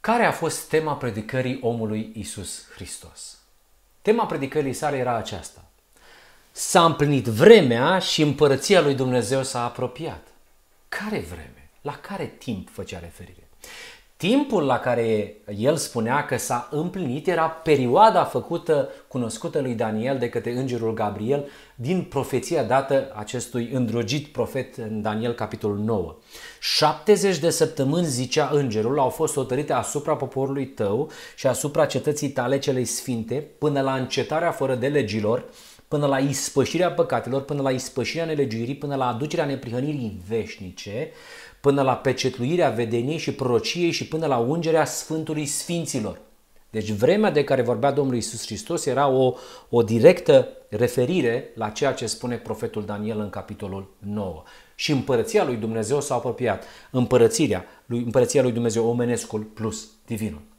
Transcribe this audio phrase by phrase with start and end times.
[0.00, 3.38] Care a fost tema predicării omului Isus Hristos?
[4.02, 5.64] Tema predicării sale era aceasta.
[6.52, 10.26] S-a împlinit vremea și împărăția lui Dumnezeu s-a apropiat.
[10.88, 11.70] Care vreme?
[11.80, 13.48] La care timp făcea referire?
[14.20, 20.28] Timpul la care el spunea că s-a împlinit era perioada făcută, cunoscută lui Daniel de
[20.28, 26.16] către îngerul Gabriel din profeția dată acestui îndrogit profet în Daniel capitolul 9.
[26.60, 32.58] 70 de săptămâni, zicea îngerul, au fost hotărâte asupra poporului tău și asupra cetății tale
[32.58, 35.44] celei sfinte până la încetarea fără de legilor,
[35.88, 41.10] până la ispășirea păcatelor, până la ispășirea nelegiuirii, până la aducerea neprihănirii veșnice,
[41.60, 46.20] până la pecetluirea vedeniei și prorociei și până la ungerea Sfântului Sfinților.
[46.70, 49.34] Deci vremea de care vorbea Domnul Isus Hristos era o,
[49.68, 54.42] o directă referire la ceea ce spune profetul Daniel în capitolul 9.
[54.74, 56.64] Și împărăția lui Dumnezeu s-a apropiat.
[56.90, 60.49] Împărățirea lui, împărăția lui Dumnezeu, omenescul plus divinul.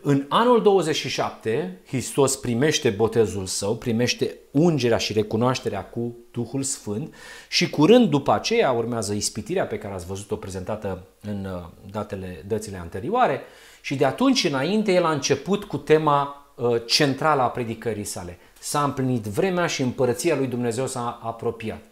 [0.00, 7.14] În anul 27, Hristos primește botezul său, primește ungerea și recunoașterea cu Duhul Sfânt
[7.48, 12.76] și curând după aceea urmează ispitirea pe care ați văzut-o prezentată în uh, datele, dățile
[12.76, 13.40] anterioare
[13.80, 18.38] și de atunci înainte el a început cu tema uh, centrală a predicării sale.
[18.58, 21.82] S-a împlinit vremea și împărăția lui Dumnezeu s-a apropiat.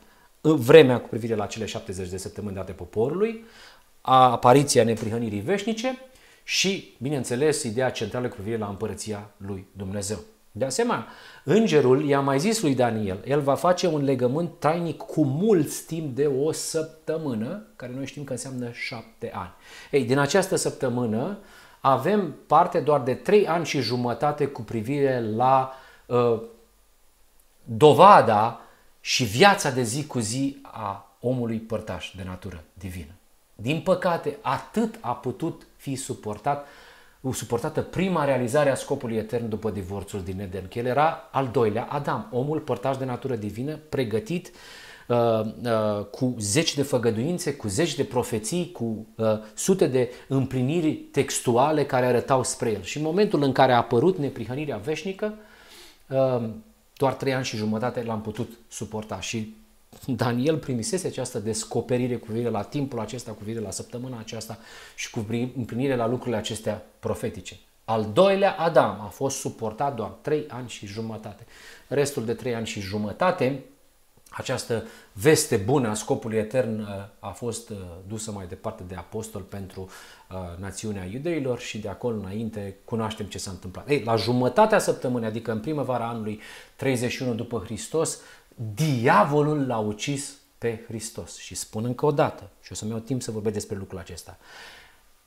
[0.40, 3.44] Vremea cu privire la cele 70 de săptămâni date poporului,
[4.00, 5.98] a apariția neprihănirii veșnice
[6.44, 10.18] și, bineînțeles, ideea centrală cu privire la împărăția lui Dumnezeu.
[10.56, 11.06] De asemenea,
[11.44, 16.14] îngerul i-a mai zis lui Daniel, el va face un legământ tainic cu mulți timp
[16.14, 19.52] de o săptămână, care noi știm că înseamnă șapte ani.
[19.90, 21.38] Ei, din această săptămână
[21.80, 25.72] avem parte doar de trei ani și jumătate cu privire la
[26.06, 26.40] uh,
[27.64, 28.60] dovada
[29.00, 33.12] și viața de zi cu zi a omului părtaș de natură divină.
[33.54, 36.66] Din păcate, atât a putut fi suportat,
[37.32, 41.84] suportată prima realizare a scopului etern după divorțul din Eden, că el era al doilea
[41.90, 44.50] Adam, omul părtaș de natură divină, pregătit
[45.08, 50.92] uh, uh, cu zeci de făgăduințe, cu zeci de profeții, cu uh, sute de împliniri
[50.92, 52.82] textuale care arătau spre el.
[52.82, 55.34] Și în momentul în care a apărut neprihănirea veșnică,
[56.08, 56.48] uh,
[56.96, 59.54] doar trei ani și jumătate l-am putut suporta și
[60.06, 64.58] Daniel primisese această descoperire cu privire la timpul acesta, cu privire la săptămâna aceasta
[64.94, 65.26] și cu
[65.56, 67.56] împlinire la lucrurile acestea profetice.
[67.84, 71.46] Al doilea Adam a fost suportat doar trei ani și jumătate.
[71.88, 73.62] Restul de trei ani și jumătate,
[74.30, 76.86] această veste bună a scopului etern uh,
[77.18, 77.76] a fost uh,
[78.08, 79.80] dusă mai departe de apostol pentru
[80.30, 83.88] uh, națiunea iudeilor și de acolo înainte cunoaștem ce s-a întâmplat.
[83.88, 86.40] Ei, la jumătatea săptămânii, adică în primăvara anului
[86.76, 88.18] 31 după Hristos,
[88.74, 91.38] diavolul l-a ucis pe Hristos.
[91.38, 94.38] Și spun încă o dată, și o să-mi iau timp să vorbesc despre lucrul acesta,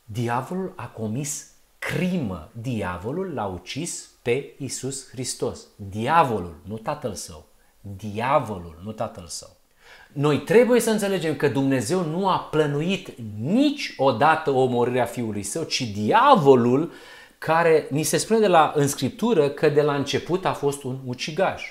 [0.06, 1.48] diavolul a comis
[1.80, 2.50] crimă.
[2.62, 5.68] Diavolul l-a ucis pe Isus Hristos.
[5.76, 7.46] Diavolul, nu tatăl său.
[7.82, 9.56] Diavolul, nu tatăl său.
[10.14, 13.10] Noi trebuie să înțelegem că Dumnezeu nu a plănuit
[13.40, 16.92] niciodată omorârea Fiului Său, ci diavolul
[17.38, 21.00] care ni se spune de la, în Scriptură că de la început a fost un
[21.06, 21.64] ucigaș.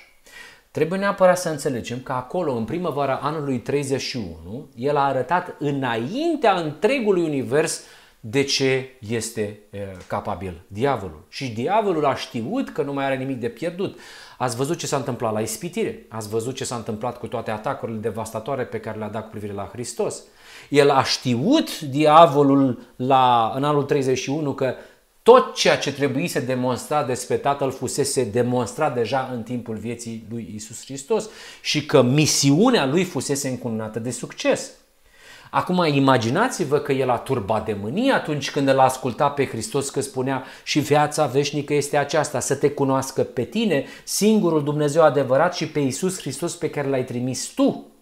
[0.76, 7.22] Trebuie neapărat să înțelegem că acolo, în primăvara anului 31, el a arătat înaintea întregului
[7.22, 7.82] univers
[8.20, 11.24] de ce este e, capabil diavolul.
[11.28, 13.98] Și diavolul a știut că nu mai are nimic de pierdut.
[14.38, 17.98] Ați văzut ce s-a întâmplat la ispitire, ați văzut ce s-a întâmplat cu toate atacurile
[17.98, 20.22] devastatoare pe care le-a dat cu privire la Hristos.
[20.68, 24.74] El a știut, diavolul, la, în anul 31 că
[25.26, 30.84] tot ceea ce trebuise demonstra despre Tatăl fusese demonstrat deja în timpul vieții lui Isus
[30.84, 31.28] Hristos
[31.60, 34.70] și că misiunea lui fusese încununată de succes.
[35.50, 40.00] Acum imaginați-vă că el a turbat de mânie atunci când îl asculta pe Hristos că
[40.00, 45.68] spunea și viața veșnică este aceasta, să te cunoască pe tine, singurul Dumnezeu adevărat și
[45.68, 47.95] pe Isus Hristos pe care l-ai trimis tu.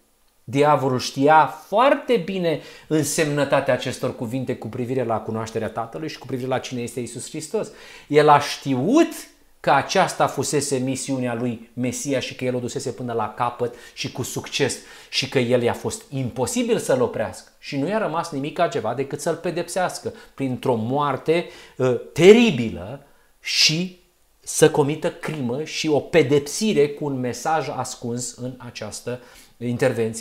[0.44, 6.48] Diavolul știa foarte bine însemnătatea acestor cuvinte cu privire la cunoașterea Tatălui și cu privire
[6.48, 7.68] la cine este Isus Hristos.
[8.08, 9.12] El a știut
[9.60, 14.12] că aceasta fusese misiunea lui Mesia și că el o dusese până la capăt și
[14.12, 14.78] cu succes
[15.08, 19.20] și că el i-a fost imposibil să-l oprească și nu i-a rămas nimic altceva decât
[19.20, 21.46] să-l pedepsească printr-o moarte
[21.76, 23.06] uh, teribilă
[23.40, 23.98] și
[24.40, 29.42] să comită crimă și o pedepsire cu un mesaj ascuns în această intervenție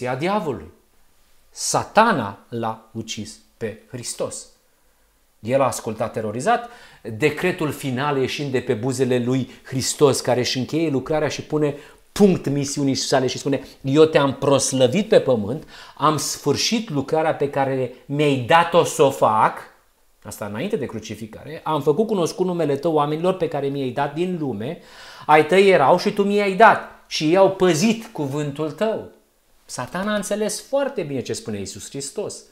[0.07, 0.71] a diavolului.
[1.49, 4.47] Satana l-a ucis pe Hristos.
[5.39, 6.69] El a ascultat terorizat,
[7.17, 11.75] decretul final ieșind de pe buzele lui Hristos, care își încheie lucrarea și pune
[12.11, 17.93] punct misiunii sale și spune eu te-am proslăvit pe pământ, am sfârșit lucrarea pe care
[18.05, 19.57] mi-ai dat-o să o fac,
[20.23, 24.37] asta înainte de crucificare, am făcut cunoscut numele tău oamenilor pe care mi-ai dat din
[24.39, 24.79] lume,
[25.25, 29.11] ai tăi erau și tu mi-ai dat și ei au păzit cuvântul tău.
[29.73, 32.43] Satana a înțeles foarte bine ce spune Isus Hristos.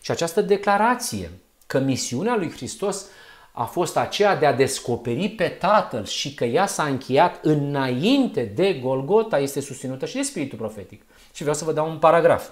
[0.00, 1.30] Și această declarație
[1.66, 3.04] că misiunea lui Hristos
[3.52, 8.72] a fost aceea de a descoperi pe Tatăl și că ea s-a încheiat înainte de
[8.72, 11.02] Golgota este susținută și de Spiritul Profetic.
[11.32, 12.48] Și vreau să vă dau un paragraf.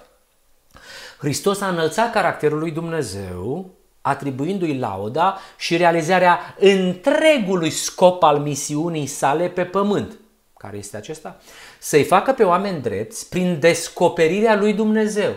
[1.17, 3.69] Hristos a înălțat caracterul lui Dumnezeu,
[4.01, 10.17] atribuindu-i lauda și realizarea întregului scop al misiunii sale pe pământ.
[10.59, 11.37] Care este acesta?
[11.79, 15.35] Să-i facă pe oameni drepți prin descoperirea lui Dumnezeu.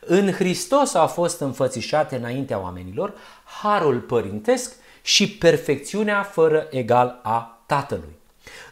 [0.00, 3.14] În Hristos au fost înfățișate înaintea oamenilor
[3.62, 8.18] harul părintesc și perfecțiunea fără egal a Tatălui.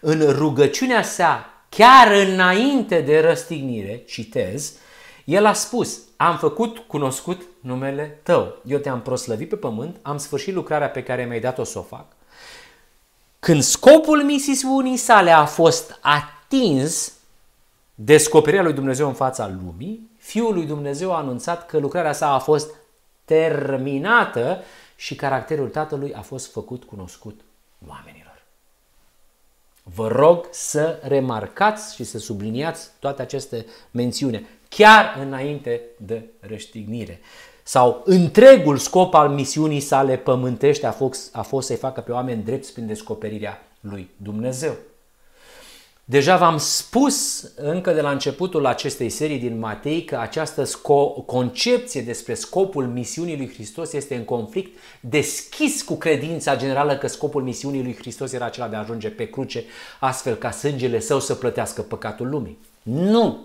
[0.01, 4.73] În rugăciunea sa, chiar înainte de răstignire, citez,
[5.25, 8.57] el a spus, am făcut cunoscut numele tău.
[8.65, 12.07] Eu te-am proslăvit pe pământ, am sfârșit lucrarea pe care mi-ai dat-o să o fac.
[13.49, 17.13] Când scopul misiunii sale a fost atins,
[17.95, 22.39] descoperirea lui Dumnezeu în fața lumii, Fiul lui Dumnezeu a anunțat că lucrarea sa a
[22.39, 22.71] fost
[23.25, 24.63] terminată
[24.97, 27.41] și caracterul Tatălui a fost făcut cunoscut
[27.87, 28.43] oamenilor.
[29.83, 37.21] Vă rog să remarcați și să subliniați toate aceste mențiune, chiar înainte de răstignire.
[37.69, 42.43] Sau întregul scop al misiunii sale pământește a fost, a fost să-i facă pe oameni
[42.43, 44.73] drepți prin descoperirea lui Dumnezeu.
[46.05, 52.01] Deja v-am spus încă de la începutul acestei serii din Matei că această sco- concepție
[52.01, 57.83] despre scopul misiunii lui Hristos este în conflict deschis cu credința generală că scopul misiunii
[57.83, 59.65] lui Hristos era acela de a ajunge pe cruce
[60.01, 62.59] astfel ca sângele său să plătească păcatul lumii.
[62.83, 63.39] Nu!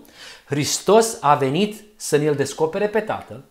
[0.46, 3.44] Hristos a venit să ne-l descopere pe Tatăl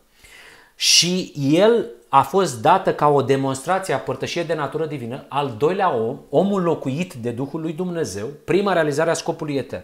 [0.83, 5.95] și el a fost dată ca o demonstrație a părtășiei de natură divină, al doilea
[5.95, 9.83] om, omul locuit de Duhul lui Dumnezeu, prima realizare a scopului etern.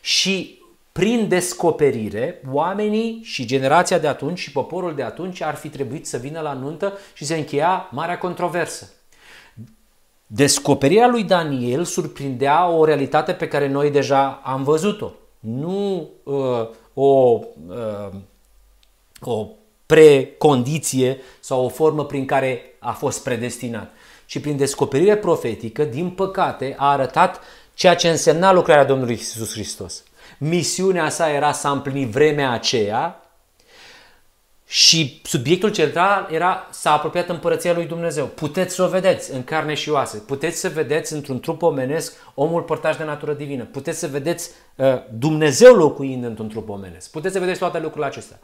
[0.00, 0.62] Și
[0.92, 6.16] prin descoperire, oamenii și generația de atunci și poporul de atunci ar fi trebuit să
[6.16, 8.92] vină la nuntă și se încheia marea controversă.
[10.26, 15.10] Descoperirea lui Daniel surprindea o realitate pe care noi deja am văzut-o.
[15.40, 18.08] Nu uh, o, uh,
[19.20, 19.46] o
[19.86, 23.92] precondiție sau o formă prin care a fost predestinat.
[24.26, 27.40] Și prin descoperire profetică, din păcate, a arătat
[27.74, 30.02] ceea ce însemna lucrarea Domnului Isus Hristos.
[30.38, 33.18] Misiunea sa era să împlini vremea aceea
[34.66, 38.26] și subiectul central era să apropiat împărăția lui Dumnezeu.
[38.26, 40.18] Puteți să o vedeți în carne și oase.
[40.18, 43.64] Puteți să vedeți într-un trup omenesc omul părtaș de natură divină.
[43.64, 44.86] Puteți să vedeți uh,
[45.18, 47.10] Dumnezeu locuind într-un trup omenesc.
[47.10, 48.38] Puteți să vedeți toate lucrurile acestea.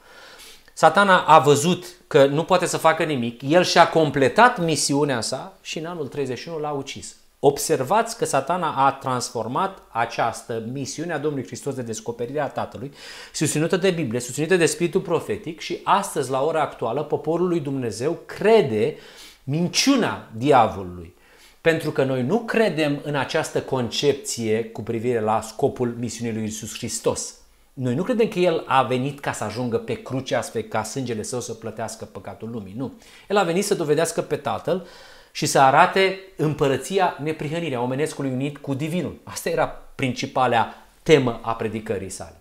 [0.81, 5.79] Satana a văzut că nu poate să facă nimic, el și-a completat misiunea sa și
[5.79, 7.17] în anul 31 l-a ucis.
[7.39, 12.93] Observați că satana a transformat această misiune a Domnului Hristos de descoperire a Tatălui,
[13.33, 18.19] susținută de Biblie, susținută de Spiritul Profetic și astăzi, la ora actuală, poporul lui Dumnezeu
[18.27, 18.97] crede
[19.45, 21.15] minciuna diavolului.
[21.61, 26.77] Pentru că noi nu credem în această concepție cu privire la scopul misiunii lui Isus
[26.77, 27.40] Hristos.
[27.73, 31.23] Noi nu credem că El a venit ca să ajungă pe cruce astfel ca sângele
[31.23, 32.75] său să plătească păcatul lumii.
[32.77, 32.93] Nu.
[33.29, 34.87] El a venit să dovedească pe Tatăl
[35.33, 39.19] și să arate împărăția neprihănirea omenescului unit cu divinul.
[39.25, 42.35] Asta era principala temă a predicării sale.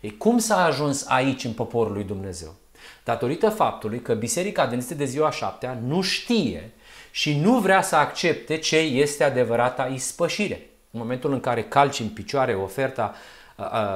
[0.00, 2.54] E cum s-a ajuns aici în poporul lui Dumnezeu?
[3.04, 6.70] Datorită faptului că Biserica Adventistă de ziua șaptea nu știe
[7.10, 10.66] și nu vrea să accepte ce este adevărata ispășire.
[10.90, 13.14] În momentul în care calci în picioare oferta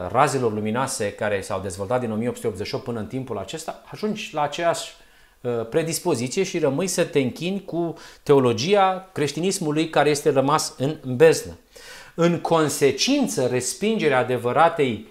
[0.09, 4.93] razelor luminoase care s-au dezvoltat din 1888 până în timpul acesta, ajungi la aceeași
[5.71, 11.59] predispoziție și rămâi să te închini cu teologia creștinismului care este rămas în beznă.
[12.15, 15.07] În consecință, respingerea adevăratei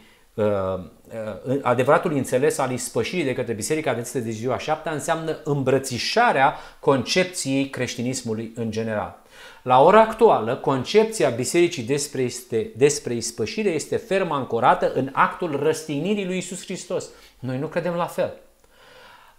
[1.61, 8.51] adevăratului înțeles al ispășirii de către Biserica Adventistă de ziua șaptea înseamnă îmbrățișarea concepției creștinismului
[8.55, 9.23] în general.
[9.61, 16.25] La ora actuală, concepția bisericii despre, este, despre ispășire este ferm ancorată în actul răstignirii
[16.25, 17.09] lui Isus Hristos.
[17.39, 18.33] Noi nu credem la fel.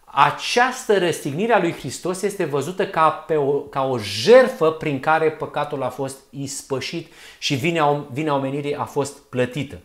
[0.05, 5.31] Această răstignire a lui Hristos este văzută ca, pe o, ca o jerfă prin care
[5.31, 9.79] păcatul a fost ispășit și vina, vina omenirii a fost plătită.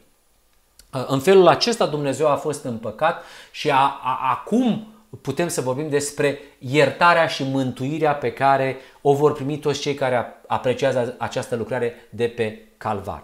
[0.91, 4.87] În felul acesta Dumnezeu a fost împăcat și a, a, acum
[5.21, 10.41] putem să vorbim despre iertarea și mântuirea pe care o vor primi toți cei care
[10.47, 13.23] apreciază această lucrare de pe calvar.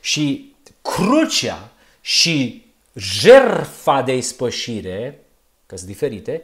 [0.00, 1.68] Și crucea
[2.00, 5.20] și jerfa de ispășire,
[5.66, 6.42] că sunt diferite,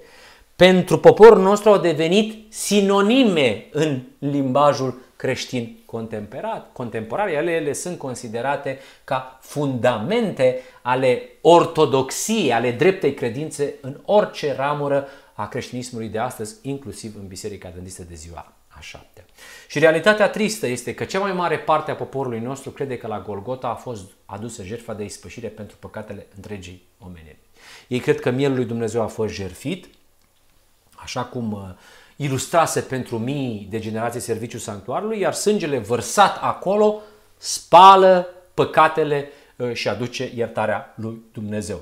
[0.56, 6.66] pentru poporul nostru au devenit sinonime în limbajul creștin contemporar.
[6.72, 7.28] contemporar.
[7.28, 15.48] Ele, ele sunt considerate ca fundamente ale ortodoxiei, ale dreptei credințe în orice ramură a
[15.48, 19.24] creștinismului de astăzi, inclusiv în Biserica Adventistă de ziua a șaptea.
[19.68, 23.20] Și realitatea tristă este că cea mai mare parte a poporului nostru crede că la
[23.20, 27.38] Golgota a fost adusă jertfa de ispășire pentru păcatele întregii omeniri.
[27.88, 29.88] Ei cred că mielul lui Dumnezeu a fost jertfit,
[30.94, 31.60] așa cum uh,
[32.22, 37.00] ilustrase pentru mii de generații serviciul sanctuarului, iar sângele vărsat acolo
[37.36, 41.80] spală păcatele uh, și aduce iertarea lui Dumnezeu.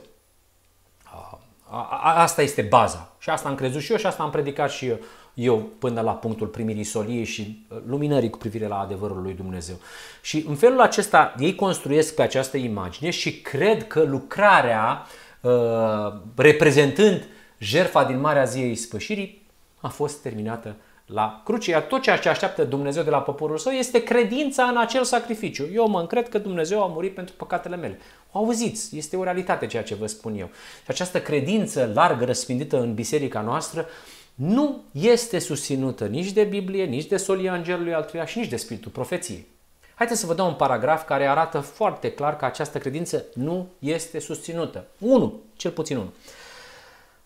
[2.03, 3.13] Asta este baza.
[3.19, 4.99] Și asta am crezut și eu și asta am predicat și eu,
[5.35, 9.77] eu până la punctul primirii soliei și uh, luminării cu privire la adevărul lui Dumnezeu.
[10.23, 15.07] Și în felul acesta ei construiesc pe această imagine și cred că lucrarea
[15.41, 17.29] uh, reprezentând
[17.59, 19.40] jertfa din Marea Ziei Spășirii
[19.81, 21.71] a fost terminată la cruce.
[21.71, 25.69] Iar tot ceea ce așteaptă Dumnezeu de la poporul său este credința în acel sacrificiu.
[25.73, 27.99] Eu mă încred că Dumnezeu a murit pentru păcatele mele.
[28.33, 30.47] O auziți, este o realitate ceea ce vă spun eu.
[30.83, 33.87] Și această credință largă răspândită în biserica noastră
[34.35, 38.91] nu este susținută nici de Biblie, nici de solia Îngerului Altuia și nici de Spiritul
[38.91, 39.47] Profeției.
[39.95, 44.19] Haideți să vă dau un paragraf care arată foarte clar că această credință nu este
[44.19, 44.87] susținută.
[44.99, 46.13] 1, cel puțin 1.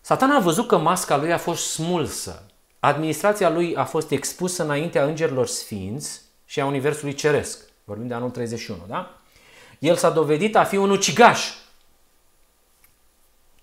[0.07, 2.43] Satan a văzut că masca lui a fost smulsă.
[2.81, 7.59] Administrația lui a fost expusă înaintea îngerilor sfinți și a Universului Ceresc.
[7.85, 9.21] Vorbim de anul 31, da?
[9.79, 11.55] El s-a dovedit a fi un ucigaș.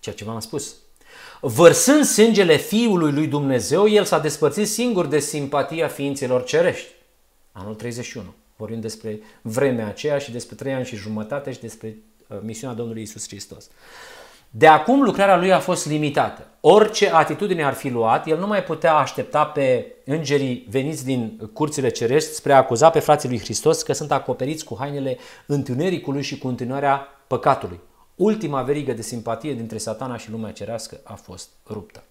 [0.00, 0.74] Ceea ce v-am spus.
[1.40, 6.88] Vărsând sângele Fiului lui Dumnezeu, el s-a despărțit singur de simpatia ființelor cerești.
[7.52, 8.34] Anul 31.
[8.56, 11.96] Vorbim despre vremea aceea și despre trei ani și jumătate și despre
[12.26, 13.68] uh, misiunea Domnului Isus Hristos.
[14.54, 16.46] De acum lucrarea lui a fost limitată.
[16.60, 21.88] Orice atitudine ar fi luat, el nu mai putea aștepta pe îngerii veniți din curțile
[21.88, 26.38] cerești spre a acuza pe frații lui Hristos că sunt acoperiți cu hainele întunericului și
[26.38, 27.80] cu întâlnirea păcatului.
[28.14, 32.02] Ultima verigă de simpatie dintre satana și lumea cerească a fost ruptă.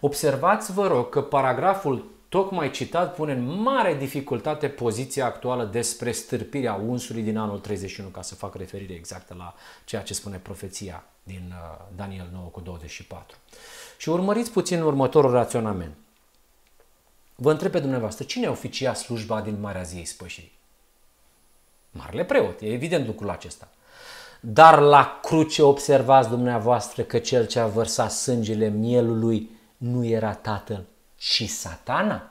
[0.00, 6.74] Observați, vă rog, că paragraful tocmai citat pune în mare dificultate poziția actuală despre stârpirea
[6.74, 9.54] unsului din anul 31, ca să fac referire exactă la
[9.84, 13.36] ceea ce spune profeția din uh, Daniel 9 cu 24.
[13.96, 15.96] Și urmăriți puțin următorul raționament.
[17.34, 20.58] Vă întreb pe dumneavoastră, cine oficia slujba din Marea Ziei Spășirii?
[21.90, 23.68] Marele preot, e evident lucrul acesta.
[24.40, 30.84] Dar la cruce observați dumneavoastră că cel ce a vărsat sângele mielului nu era tatăl,
[31.16, 32.30] ci satana.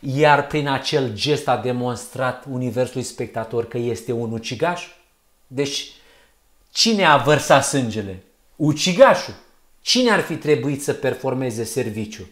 [0.00, 4.86] Iar prin acel gest a demonstrat universului spectator că este un ucigaș.
[5.46, 5.92] Deci,
[6.72, 8.22] cine a vărsat sângele?
[8.56, 9.34] Ucigașul.
[9.80, 12.28] Cine ar fi trebuit să performeze serviciu?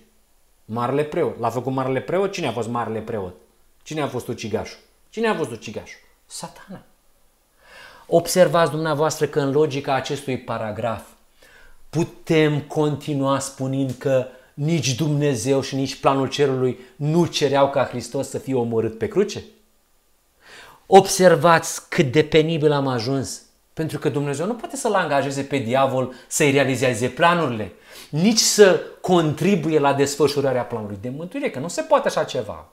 [0.65, 1.39] Marele preot.
[1.39, 2.33] L-a făcut marele preot?
[2.33, 3.35] Cine a fost marele preot?
[3.83, 4.79] Cine a fost ucigașul?
[5.11, 6.01] Cine a fost ucigașul?
[6.27, 6.83] Satana.
[8.07, 11.03] Observați dumneavoastră că în logica acestui paragraf
[11.91, 18.39] putem continua spunând că nici Dumnezeu și nici planul cerului nu cereau ca Hristos să
[18.39, 19.45] fie omorât pe cruce?
[20.87, 23.43] Observați cât de penibil am ajuns.
[23.73, 27.73] Pentru că Dumnezeu nu poate să-l angajeze pe diavol să-i realizeze planurile,
[28.11, 32.69] nici să contribuie la desfășurarea planului de mântuire, că nu se poate așa ceva.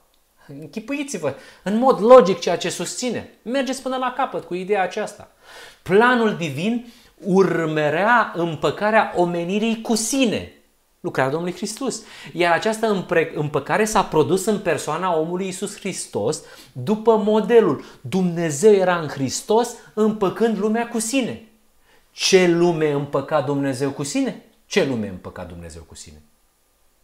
[0.60, 3.30] Închipuiți-vă în mod logic ceea ce susține.
[3.42, 5.30] Mergeți până la capăt cu ideea aceasta.
[5.82, 6.92] Planul divin
[7.24, 10.52] urmărea împăcarea omenirii cu sine,
[11.00, 12.02] lucrarea Domnului Hristos.
[12.32, 19.08] Iar această împăcare s-a produs în persoana omului Isus Hristos după modelul Dumnezeu era în
[19.08, 21.42] Hristos împăcând lumea cu sine.
[22.12, 24.42] Ce lume împăca Dumnezeu cu sine?
[24.66, 26.22] Ce lume împăca Dumnezeu cu sine?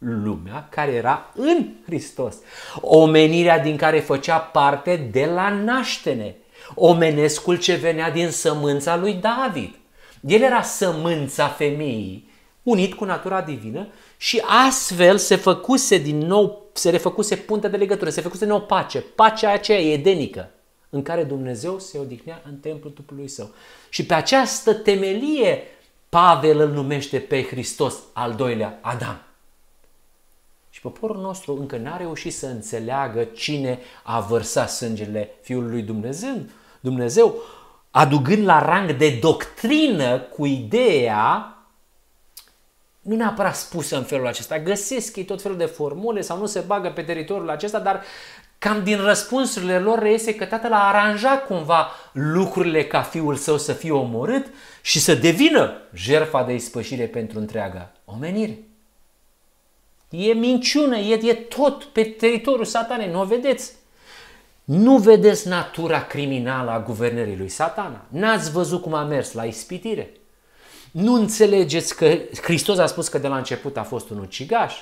[0.04, 2.36] lumea care era în Hristos.
[2.80, 6.36] Omenirea din care făcea parte de la naștere.
[6.74, 9.74] Omenescul ce venea din sămânța lui David.
[10.20, 12.30] El era sămânța femeii,
[12.64, 18.10] unit cu natura divină și astfel se făcuse din nou, se refăcuse puntea de legătură,
[18.10, 20.50] se făcuse din nou pace, pacea aceea edenică
[20.90, 23.50] în care Dumnezeu se odihnea în templul trupului său.
[23.88, 25.62] Și pe această temelie
[26.08, 29.22] Pavel îl numește pe Hristos al doilea Adam.
[30.70, 36.36] Și poporul nostru încă n-a reușit să înțeleagă cine a vărsat sângele Fiului lui Dumnezeu,
[36.80, 37.34] Dumnezeu,
[37.90, 41.53] aducând la rang de doctrină cu ideea
[43.04, 46.60] nu neapărat spusă în felul acesta, găsesc ei tot felul de formule sau nu se
[46.66, 48.02] bagă pe teritoriul acesta, dar
[48.58, 53.72] cam din răspunsurile lor reiese că tatăl a aranjat cumva lucrurile ca fiul său să
[53.72, 54.46] fie omorât
[54.82, 58.58] și să devină jertfa de ispășire pentru întreaga omenire.
[60.10, 63.72] E minciună, e, e tot pe teritoriul satanei, nu o vedeți?
[64.64, 68.04] Nu vedeți natura criminală a guvernării lui satana.
[68.08, 70.10] N-ați văzut cum a mers la ispitire.
[70.94, 74.74] Nu înțelegeți că Hristos a spus că de la început a fost un ucigaș.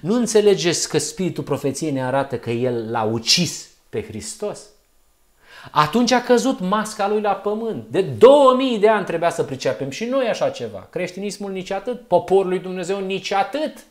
[0.00, 4.60] Nu înțelegeți că Spiritul Profeției ne arată că El l-a ucis pe Hristos.
[5.70, 7.86] Atunci a căzut masca lui la pământ.
[7.88, 10.86] De 2000 de ani trebuia să pricepem și noi așa ceva.
[10.90, 13.84] Creștinismul nici atât, poporul lui Dumnezeu nici atât.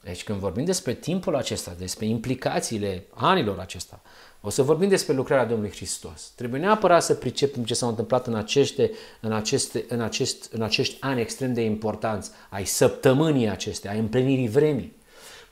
[0.00, 4.00] Deci când vorbim despre timpul acesta, despre implicațiile anilor acesta,
[4.44, 6.32] o să vorbim despre lucrarea Domnului Hristos.
[6.34, 10.96] Trebuie neapărat să pricepem ce s-a întâmplat în, aceste, în, aceste, în, acest, în acești
[11.00, 14.96] ani extrem de importanți, ai săptămânii acestea, ai împlinirii vremii.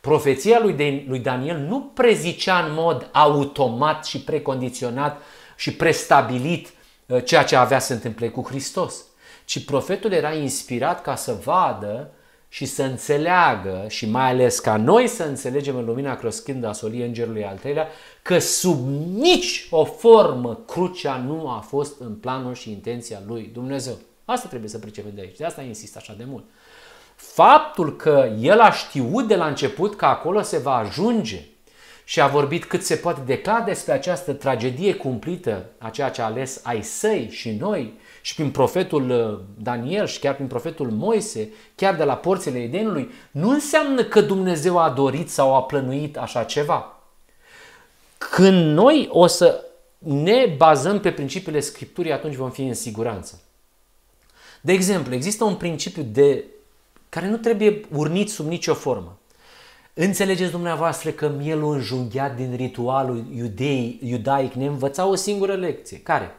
[0.01, 5.21] Profeția lui, de, lui Daniel nu prezicea în mod automat și precondiționat
[5.57, 6.69] și prestabilit
[7.07, 9.05] uh, ceea ce avea să se întâmple cu Hristos,
[9.45, 12.11] ci profetul era inspirat ca să vadă
[12.53, 17.05] și să înțeleagă și mai ales ca noi să înțelegem în lumina croscândă a solii
[17.05, 17.89] îngerului al treilea
[18.23, 23.99] că sub nici o formă crucea nu a fost în planul și intenția lui Dumnezeu.
[24.25, 25.37] Asta trebuie să pricepem de aici.
[25.37, 26.45] De asta insist așa de mult.
[27.15, 31.45] Faptul că el a știut de la început că acolo se va ajunge
[32.05, 36.23] și a vorbit cât se poate de clar despre această tragedie cumplită a ceea ce
[36.23, 40.91] a ales ai săi și noi și prin profetul uh, Daniel și chiar prin profetul
[40.91, 46.17] Moise, chiar de la porțile Edenului, nu înseamnă că Dumnezeu a dorit sau a plănuit
[46.17, 46.95] așa ceva.
[48.19, 49.65] Când noi o să
[49.99, 53.41] ne bazăm pe principiile Scripturii, atunci vom fi în siguranță.
[54.61, 56.45] De exemplu, există un principiu de
[57.09, 59.19] care nu trebuie urnit sub nicio formă.
[59.95, 65.99] Înțelegeți dumneavoastră că mielul înjunghiat din ritualul iudei, iudaic ne învăța o singură lecție.
[65.99, 66.35] Care?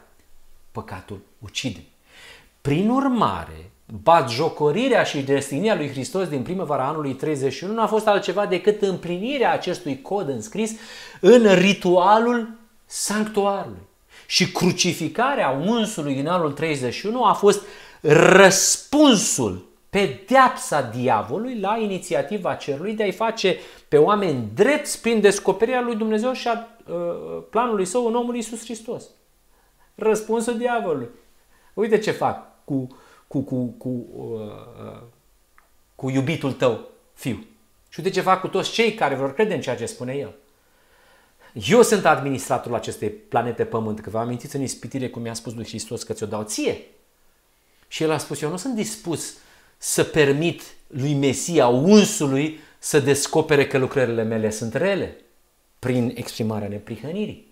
[0.72, 1.84] Păcatul ucide.
[2.60, 3.70] Prin urmare,
[4.02, 9.52] batjocorirea și destinia lui Hristos din primăvara anului 31 nu a fost altceva decât împlinirea
[9.52, 10.72] acestui cod înscris
[11.20, 12.48] în ritualul
[12.86, 13.82] sanctuarului.
[14.26, 17.62] Și crucificarea unsului din anul 31 a fost
[18.00, 25.96] răspunsul pedeapsa diavolului la inițiativa cerului de a-i face pe oameni drepți prin descoperirea lui
[25.96, 26.52] Dumnezeu și a
[26.86, 26.94] uh,
[27.50, 29.04] planului său în omul Iisus Hristos.
[29.94, 31.08] Răspunsul diavolului.
[31.74, 32.86] Uite ce fac cu,
[33.26, 34.40] cu, cu, cu, uh,
[34.84, 35.02] uh,
[35.94, 37.46] cu iubitul tău, fiu.
[37.88, 40.34] Și uite ce fac cu toți cei care vor crede în ceea ce spune el.
[41.52, 45.64] Eu sunt administratorul acestei planete Pământ, că vă amintiți în ispitire cum mi-a spus lui
[45.64, 46.80] Hristos că ți-o dau ție.
[47.88, 49.36] Și el a spus, eu nu sunt dispus
[49.78, 55.16] să permit lui Mesia, unsului, să descopere că lucrările mele sunt rele
[55.78, 57.51] prin exprimarea neprihănirii.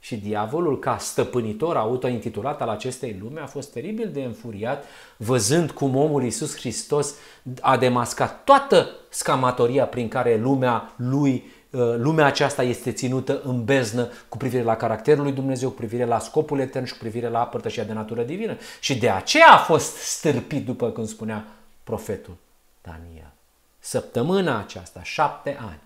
[0.00, 4.84] Și diavolul, ca stăpânitor autointitulat al acestei lume, a fost teribil de înfuriat,
[5.16, 7.14] văzând cum omul Iisus Hristos
[7.60, 14.08] a demascat toată scamatoria prin care lumea lui, uh, lumea aceasta este ținută în beznă
[14.28, 17.46] cu privire la caracterul lui Dumnezeu, cu privire la scopul etern și cu privire la
[17.46, 18.56] părtășia de natură divină.
[18.80, 21.44] Și de aceea a fost stârpit, după cum spunea
[21.84, 22.36] profetul
[22.82, 23.32] Daniel.
[23.78, 25.80] Săptămâna aceasta, șapte ani,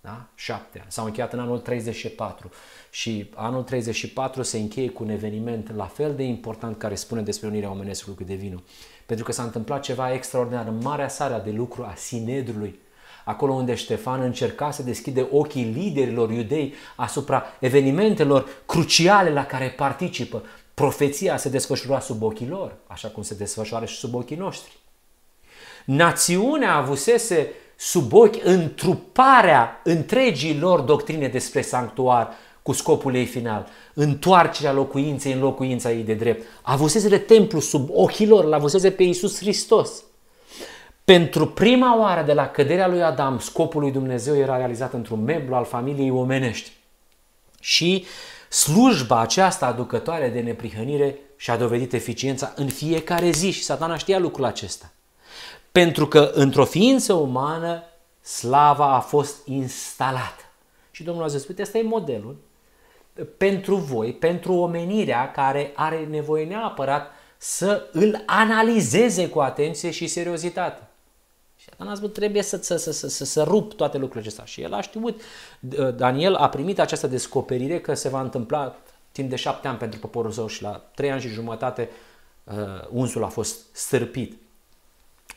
[0.00, 0.24] da?
[0.34, 0.90] Șapte ani.
[0.90, 2.50] S-au încheiat în anul 34
[2.90, 7.48] și anul 34 se încheie cu un eveniment la fel de important care spune despre
[7.48, 8.62] unirea omenescului cu devinul.
[9.06, 12.78] Pentru că s-a întâmplat ceva extraordinar în marea seara de lucru a Sinedrului,
[13.24, 20.42] acolo unde Ștefan încerca să deschide ochii liderilor iudei asupra evenimentelor cruciale la care participă.
[20.74, 24.78] Profeția se desfășura sub ochii lor, așa cum se desfășoară și sub ochii noștri.
[25.84, 34.72] Națiunea avusese sub ochi întruparea întregii lor doctrine despre sanctuar cu scopul ei final, întoarcerea
[34.72, 36.46] locuinței în locuința ei de drept.
[36.62, 40.02] Avusese de templu sub ochii lor, l avusese pe Iisus Hristos.
[41.04, 45.54] Pentru prima oară de la căderea lui Adam, scopul lui Dumnezeu era realizat într-un membru
[45.54, 46.70] al familiei omenești.
[47.60, 48.04] Și
[48.48, 54.44] slujba aceasta aducătoare de neprihănire și-a dovedit eficiența în fiecare zi și satana știa lucrul
[54.44, 54.92] acesta.
[55.72, 57.82] Pentru că într-o ființă umană
[58.22, 60.42] slava a fost instalată.
[60.90, 62.36] Și Domnul a zis, uite, ăsta e modelul
[63.36, 70.82] pentru voi, pentru omenirea care are nevoie neapărat să îl analizeze cu atenție și seriozitate.
[71.56, 74.44] Și atunci a zis, trebuie să, să, să, să, să rup toate lucrurile acestea.
[74.44, 75.20] Și el a știut,
[75.96, 78.76] Daniel a primit această descoperire că se va întâmpla
[79.12, 81.90] timp de șapte ani pentru poporul său și la trei ani și jumătate
[82.44, 82.54] uh,
[82.90, 84.38] unsul a fost stârpit.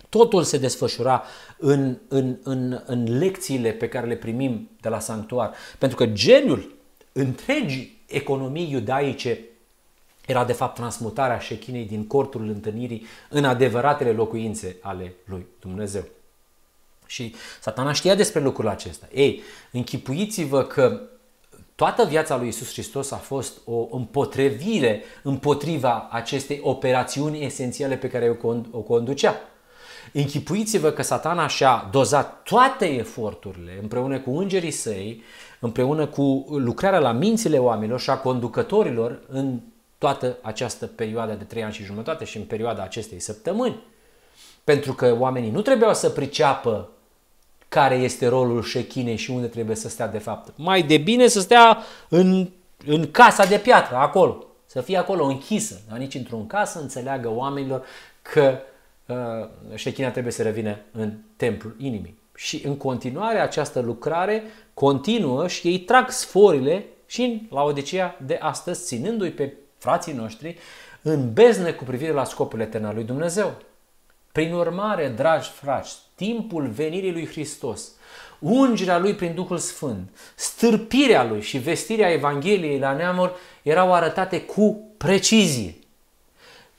[0.09, 1.23] Totul se desfășura
[1.57, 5.53] în, în, în, în lecțiile pe care le primim de la sanctuar.
[5.77, 6.72] Pentru că geniul
[7.13, 9.39] întregii economii iudaice
[10.27, 16.03] era de fapt transmutarea șechinei din cortul întâlnirii în adevăratele locuințe ale lui Dumnezeu.
[17.05, 19.07] Și satana știa despre lucrul acesta.
[19.13, 21.01] Ei, închipuiți-vă că
[21.75, 28.39] toată viața lui Isus Hristos a fost o împotrivire împotriva acestei operațiuni esențiale pe care
[28.71, 29.35] o conducea.
[30.11, 35.23] Închipuiți-vă că satana și-a dozat toate eforturile împreună cu îngerii săi,
[35.63, 39.59] împreună cu lucrarea la mințile oamenilor și a conducătorilor în
[39.97, 43.79] toată această perioadă de trei ani și jumătate și în perioada acestei săptămâni.
[44.63, 46.89] Pentru că oamenii nu trebuiau să priceapă
[47.69, 50.53] care este rolul șechinei și unde trebuie să stea de fapt.
[50.55, 51.77] Mai de bine să stea
[52.09, 52.49] în,
[52.85, 54.45] în casa de piatră, acolo.
[54.65, 57.85] Să fie acolo închisă, dar nici într-un caz să înțeleagă oamenilor
[58.21, 58.57] că
[59.05, 59.15] uh,
[59.75, 62.17] șechina trebuie să revină în templul inimii.
[62.35, 64.43] Și în continuare această lucrare
[64.73, 70.57] continuă și ei trag sforile și la Odisea de astăzi, ținându-i pe frații noștri
[71.01, 73.55] în bezne cu privire la scopul etern al lui Dumnezeu.
[74.31, 77.91] Prin urmare, dragi frați, timpul venirii lui Hristos,
[78.39, 83.31] ungerea lui prin Duhul Sfânt, stârpirea lui și vestirea Evangheliei la neamuri
[83.61, 85.75] erau arătate cu precizie.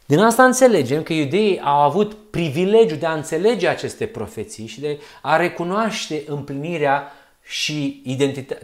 [0.07, 5.01] Din asta înțelegem că iudeii au avut privilegiul de a înțelege aceste profeții și de
[5.23, 7.13] a recunoaște împlinirea
[7.45, 8.03] și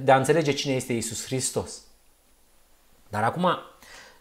[0.03, 1.83] de a înțelege cine este Isus Hristos.
[3.09, 3.59] Dar acum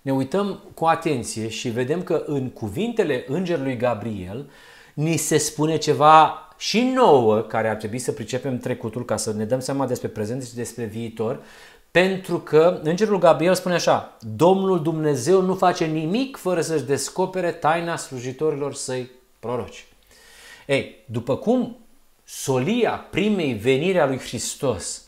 [0.02, 4.50] ne uităm cu atenție și vedem că în cuvintele îngerului Gabriel
[4.94, 9.46] ni se spune ceva și nouă, care ar trebui să pricepem trecutul ca să ne
[9.46, 11.44] dăm seama despre prezent și despre viitor,
[11.92, 17.96] pentru că Îngerul Gabriel spune așa, Domnul Dumnezeu nu face nimic fără să-și descopere taina
[17.96, 19.86] slujitorilor săi proroci.
[20.68, 21.78] Ei, după cum
[22.32, 25.06] solia primei veniri a lui Hristos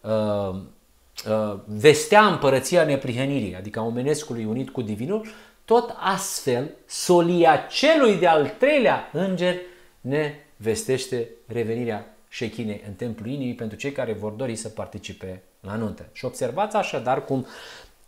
[0.00, 5.26] uh, uh, vestea împărăția neprihănirii, adică a omenescului unit cu divinul,
[5.64, 9.56] tot astfel solia celui de-al treilea înger
[10.00, 15.74] ne vestește revenirea șechinei în templul inimii pentru cei care vor dori să participe la
[15.74, 16.08] nuntă.
[16.12, 17.46] Și observați așadar cum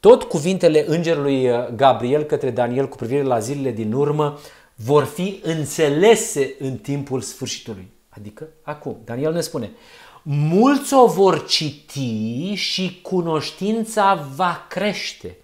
[0.01, 4.39] tot cuvintele îngerului uh, Gabriel către Daniel cu privire la zilele din urmă
[4.75, 7.95] vor fi înțelese în timpul sfârșitului.
[8.17, 9.01] Adică acum.
[9.05, 9.71] Daniel ne spune,
[10.23, 15.37] mulți o vor citi și cunoștința va crește.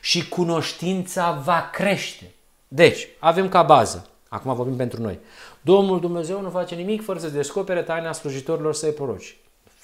[0.00, 2.34] Și cunoștința va crește.
[2.68, 5.18] Deci, avem ca bază, acum vorbim pentru noi,
[5.60, 9.36] Domnul Dumnezeu nu face nimic fără să descopere taina slujitorilor săi proroci.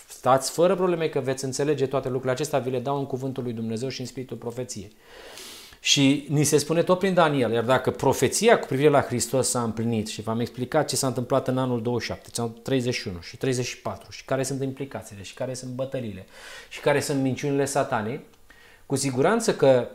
[0.09, 3.53] Stați fără probleme că veți înțelege toate lucrurile acestea, vi le dau în cuvântul lui
[3.53, 4.93] Dumnezeu și în spiritul profeției.
[5.87, 9.63] Și ni se spune tot prin Daniel, iar dacă profeția cu privire la Hristos s-a
[9.63, 12.31] împlinit și v-am explicat ce s-a întâmplat în anul 27,
[12.63, 16.27] 31 și 34 și care sunt implicațiile și care sunt bătăliile
[16.69, 18.21] și care sunt minciunile satanei,
[18.87, 19.89] cu siguranță că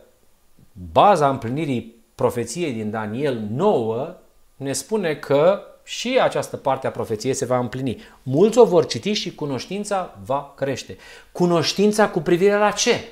[0.91, 4.15] baza împlinirii profeției din Daniel 9
[4.55, 8.01] ne spune că și această parte a profeției se va împlini.
[8.23, 10.97] Mulți o vor citi și cunoștința va crește.
[11.31, 13.03] Cunoștința cu privire la ce?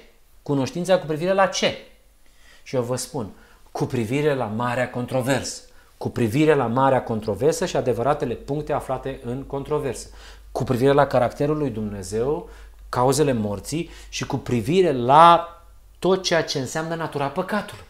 [0.41, 1.77] Cunoștința cu privire la ce?
[2.69, 3.29] Și eu vă spun,
[3.71, 5.61] cu privire la marea controversă.
[5.97, 10.07] Cu privire la marea controversă și adevăratele puncte aflate în controversă.
[10.51, 12.49] Cu privire la caracterul lui Dumnezeu,
[12.89, 15.47] cauzele morții și cu privire la
[15.99, 17.85] tot ceea ce înseamnă natura păcatului.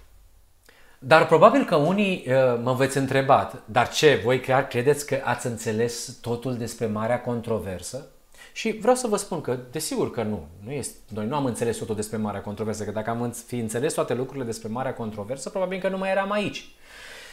[1.00, 5.46] Dar probabil că unii uh, mă veți întreba, dar ce, voi chiar credeți că ați
[5.46, 8.06] înțeles totul despre marea controversă?
[8.54, 10.48] Și vreau să vă spun că, desigur că nu.
[10.66, 13.94] nu este, noi nu am înțeles totul despre marea controversă, că dacă am fi înțeles
[13.94, 16.74] toate lucrurile despre marea controversă, probabil că nu mai eram aici.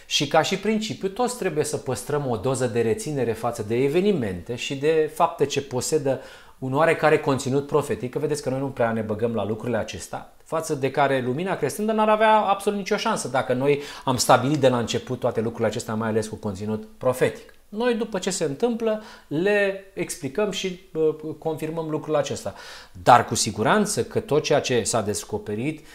[0.06, 4.54] Și ca și principiu, toți trebuie să păstrăm o doză de reținere față de evenimente
[4.54, 6.20] și de fapte ce posedă
[6.58, 10.32] un oarecare conținut profetic, că vedeți că noi nu prea ne băgăm la lucrurile acestea,
[10.44, 14.68] față de care lumina creștină n-ar avea absolut nicio șansă dacă noi am stabilit de
[14.68, 17.55] la început toate lucrurile acestea, mai ales cu conținut profetic.
[17.68, 22.54] Noi, după ce se întâmplă, le explicăm și uh, confirmăm lucrul acesta.
[23.02, 25.86] Dar cu siguranță că tot ceea ce s-a descoperit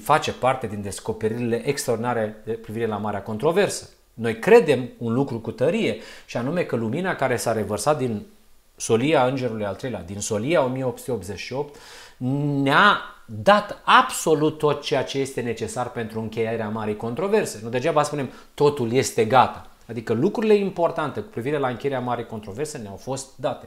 [0.00, 3.88] face parte din descoperirile extraordinare de privire la marea controversă.
[4.14, 8.26] Noi credem un lucru cu tărie și anume că lumina care s-a revărsat din
[8.76, 11.76] solia Îngerului al treilea, din solia 1888,
[12.62, 17.60] ne-a dat absolut tot ceea ce este necesar pentru încheierea marii controverse.
[17.62, 19.71] Nu degeaba spunem totul este gata.
[19.88, 23.66] Adică lucrurile importante cu privire la încheierea marii controverse ne-au fost date.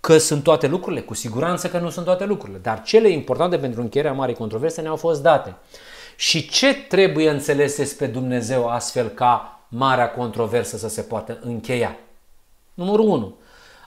[0.00, 1.00] Că sunt toate lucrurile?
[1.00, 2.58] Cu siguranță că nu sunt toate lucrurile.
[2.58, 5.54] Dar cele importante pentru încheierea marii controverse ne-au fost date.
[6.16, 11.96] Și ce trebuie înțeles despre Dumnezeu astfel ca marea controversă să se poată încheia?
[12.74, 13.34] Numărul 1.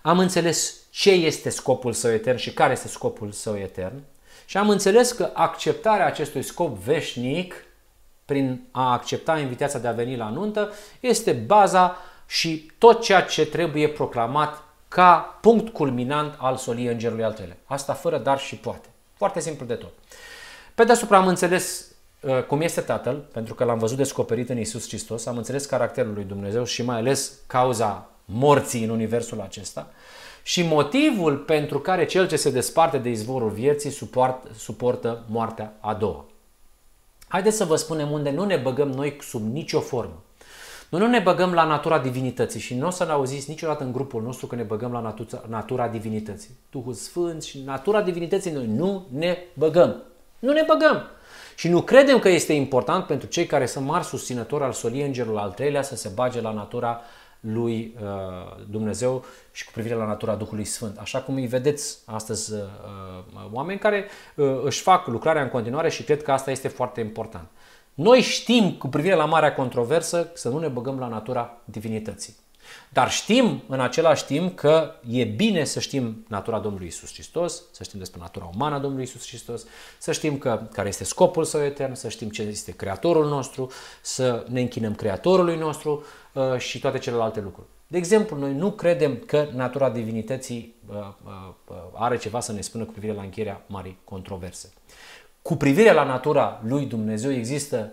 [0.01, 4.01] Am înțeles ce este scopul său etern și care este scopul său etern
[4.45, 7.65] și am înțeles că acceptarea acestui scop veșnic
[8.31, 13.45] prin a accepta invitația de a veni la nuntă, este baza și tot ceea ce
[13.45, 17.57] trebuie proclamat ca punct culminant al soliei îngerului al treilea.
[17.65, 18.87] Asta fără dar și poate.
[19.13, 19.91] Foarte simplu de tot.
[20.75, 21.87] Pe deasupra am înțeles
[22.19, 26.13] uh, cum este Tatăl, pentru că l-am văzut descoperit în Isus Hristos, am înțeles caracterul
[26.13, 29.87] lui Dumnezeu și mai ales cauza morții în universul acesta
[30.43, 35.93] și motivul pentru care cel ce se desparte de izvorul vieții suport, suportă moartea a
[35.93, 36.25] doua.
[37.31, 40.23] Haideți să vă spunem unde nu ne băgăm noi sub nicio formă.
[40.89, 43.91] Noi nu ne băgăm la natura divinității și nu o să ne auziți niciodată în
[43.91, 46.49] grupul nostru că ne băgăm la natura, natura divinității.
[46.71, 50.03] Duhul Sfânt și natura divinității noi nu ne băgăm.
[50.39, 51.03] Nu ne băgăm.
[51.55, 55.39] Și nu credem că este important pentru cei care sunt mari susținători al soliei îngerului
[55.39, 57.01] al treilea să se bage la natura
[57.41, 58.07] lui uh,
[58.69, 60.97] Dumnezeu și cu privire la natura Duhului Sfânt.
[60.97, 62.59] Așa cum îi vedeți astăzi uh,
[63.33, 64.05] uh, oameni care
[64.63, 67.47] își fac lucrarea în continuare și cred că asta este foarte important.
[67.93, 72.35] Noi știm cu privire la marea controversă să nu ne băgăm la natura divinității.
[72.89, 77.83] Dar știm în același timp că e bine să știm natura Domnului Isus Hristos, să
[77.83, 79.65] știm despre natura umană a Domnului Isus Hristos,
[79.97, 84.45] să știm că, care este scopul său etern, să știm ce este Creatorul nostru, să
[84.49, 86.20] ne închinăm Creatorului nostru uh,
[86.57, 87.67] și toate celelalte lucruri.
[87.87, 90.95] De exemplu, noi nu credem că natura divinității uh,
[91.67, 94.73] uh, are ceva să ne spună cu privire la încheierea marii controverse.
[95.41, 97.91] Cu privire la natura lui Dumnezeu există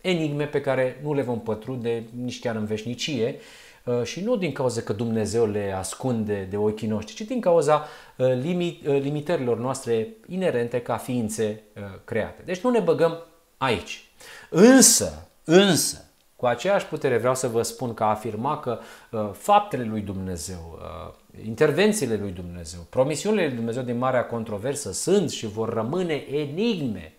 [0.00, 3.38] enigme pe care nu le vom pătrude nici chiar în veșnicie,
[3.86, 7.86] Uh, și nu din cauza că Dumnezeu le ascunde de ochii noștri, ci din cauza
[8.16, 11.62] uh, limit, uh, limitărilor noastre inerente ca ființe
[12.04, 12.42] create.
[12.44, 13.22] Deci nu ne băgăm
[13.56, 14.08] aici.
[14.50, 16.04] Însă, însă,
[16.36, 18.78] cu aceeași putere vreau să vă spun că afirma că
[19.10, 25.30] uh, faptele lui Dumnezeu, uh, intervențiile lui Dumnezeu, promisiunile lui Dumnezeu din marea controversă sunt
[25.30, 27.16] și vor rămâne enigme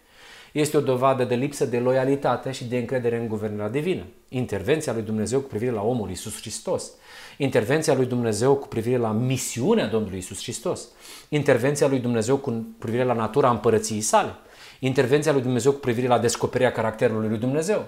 [0.51, 4.05] este o dovadă de lipsă de loialitate și de încredere în guvernarea divină.
[4.29, 6.91] Intervenția lui Dumnezeu cu privire la omul Isus Hristos.
[7.37, 10.87] Intervenția lui Dumnezeu cu privire la misiunea Domnului Isus Hristos.
[11.29, 14.35] Intervenția lui Dumnezeu cu privire la natura împărăției sale.
[14.79, 17.85] Intervenția lui Dumnezeu cu privire la descoperirea caracterului lui Dumnezeu.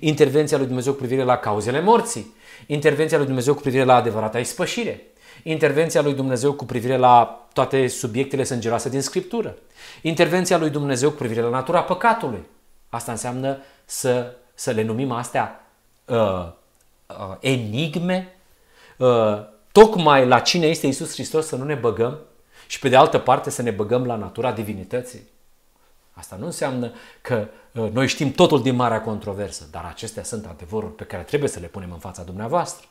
[0.00, 2.34] Intervenția lui Dumnezeu cu privire la cauzele morții.
[2.66, 5.10] Intervenția lui Dumnezeu cu privire la adevărata ispășire
[5.42, 9.56] intervenția lui Dumnezeu cu privire la toate subiectele sângeroase din Scriptură,
[10.02, 12.46] intervenția lui Dumnezeu cu privire la natura păcatului.
[12.88, 15.66] Asta înseamnă să, să le numim astea
[16.04, 16.16] uh,
[17.06, 18.36] uh, enigme,
[18.96, 19.38] uh,
[19.72, 22.18] tocmai la cine este Isus Hristos să nu ne băgăm
[22.66, 25.28] și pe de altă parte să ne băgăm la natura divinității.
[26.12, 30.94] Asta nu înseamnă că uh, noi știm totul din marea controversă, dar acestea sunt adevăruri
[30.94, 32.86] pe care trebuie să le punem în fața dumneavoastră.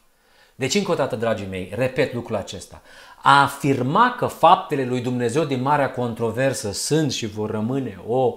[0.55, 2.81] Deci, încă o dată, dragii mei, repet lucrul acesta.
[3.21, 8.35] A afirma că faptele lui Dumnezeu din marea controversă sunt și vor rămâne o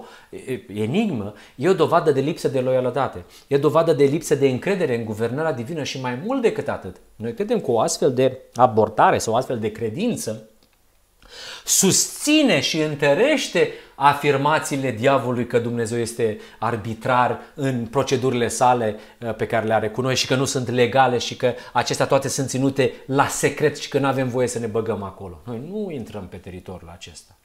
[0.73, 3.25] enigmă, e o dovadă de lipsă de loialitate.
[3.47, 6.95] E o dovadă de lipsă de încredere în guvernarea divină și mai mult decât atât.
[7.15, 10.49] Noi credem că o astfel de abordare sau o astfel de credință
[11.63, 19.65] susține și întărește afirmațiile diavolului că Dumnezeu este arbitrar în procedurile sale uh, pe care
[19.65, 22.93] le are cu noi și că nu sunt legale și că acestea toate sunt ținute
[23.05, 25.41] la secret și că nu avem voie să ne băgăm acolo.
[25.45, 27.37] Noi nu intrăm pe teritoriul acesta.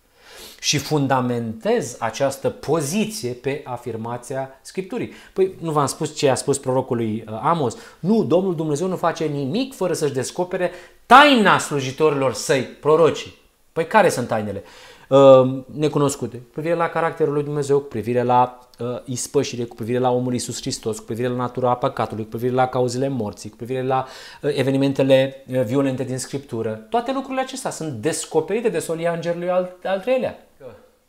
[0.61, 5.13] Și fundamentez această poziție pe afirmația Scripturii.
[5.33, 7.77] Păi nu v-am spus ce a spus prorocului uh, Amos?
[8.01, 10.71] Nu, Domnul Dumnezeu nu face nimic fără să-și descopere
[11.07, 13.38] taina slujitorilor săi, prorocii.
[13.73, 14.63] Păi care sunt tainele?
[15.09, 19.99] Uh, necunoscute, cu privire la caracterul lui Dumnezeu, cu privire la uh, ispășire, cu privire
[19.99, 23.57] la omul Iisus Hristos, cu privire la natura păcatului, cu privire la cauzele morții, cu
[23.57, 24.07] privire la
[24.43, 26.73] uh, evenimentele uh, violente din Scriptură.
[26.75, 30.39] Toate lucrurile acestea sunt descoperite de solia Îngerului al, al treilea.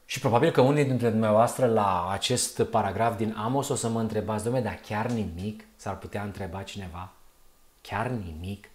[0.06, 4.44] Și probabil că unii dintre dumneavoastră la acest paragraf din Amos o să mă întrebați,
[4.44, 5.66] domnule, dar chiar nimic?
[5.76, 7.12] S-ar putea întreba cineva.
[7.82, 8.70] Chiar nimic?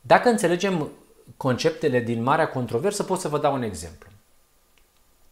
[0.00, 0.90] Dacă înțelegem
[1.36, 4.08] conceptele din marea controversă, pot să vă dau un exemplu.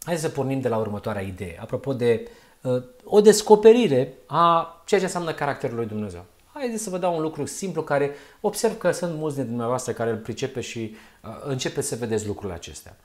[0.03, 2.27] Hai să pornim de la următoarea idee, apropo de
[2.61, 6.25] uh, o descoperire a ceea ce înseamnă caracterul lui Dumnezeu.
[6.53, 10.09] Haideți să vă dau un lucru simplu care observ că sunt mulți dintre dumneavoastră care
[10.09, 12.95] îl pricepe și uh, începe să vedeți lucrurile acestea.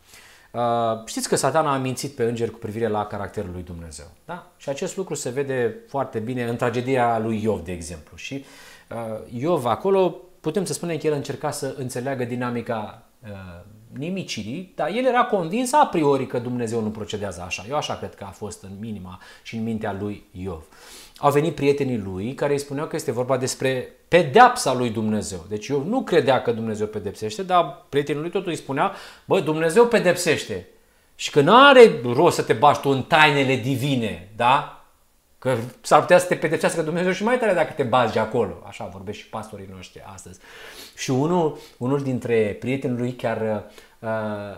[0.50, 0.61] Uh,
[1.07, 4.07] știți că satana a mințit pe îngeri cu privire la caracterul lui Dumnezeu.
[4.24, 4.46] Da?
[4.57, 8.16] Și acest lucru se vede foarte bine în tragedia lui Iov, de exemplu.
[8.16, 8.44] Și
[8.90, 13.30] uh, Iov acolo putem să spunem că el încerca să înțeleagă dinamica uh,
[13.98, 17.64] nimicirii, dar el era convins a priori că Dumnezeu nu procedează așa.
[17.68, 20.64] Eu așa cred că a fost în minima și în mintea lui Iov.
[21.16, 25.44] Au venit prietenii lui care îi spuneau că este vorba despre pedeapsa lui Dumnezeu.
[25.48, 28.92] Deci eu nu credea că Dumnezeu pedepsește, dar prietenii lui totul îi spunea,
[29.24, 30.68] bă, Dumnezeu pedepsește.
[31.14, 34.84] Și că nu are rost să te bași tu în tainele divine, da?
[35.44, 38.62] Că s-ar putea să te pedepsească Dumnezeu și mai tare dacă te bazi acolo.
[38.66, 40.38] Așa vorbesc și pastorii noștri astăzi.
[40.96, 43.64] Și unul, unul dintre prietenii lui chiar
[43.98, 44.09] uh,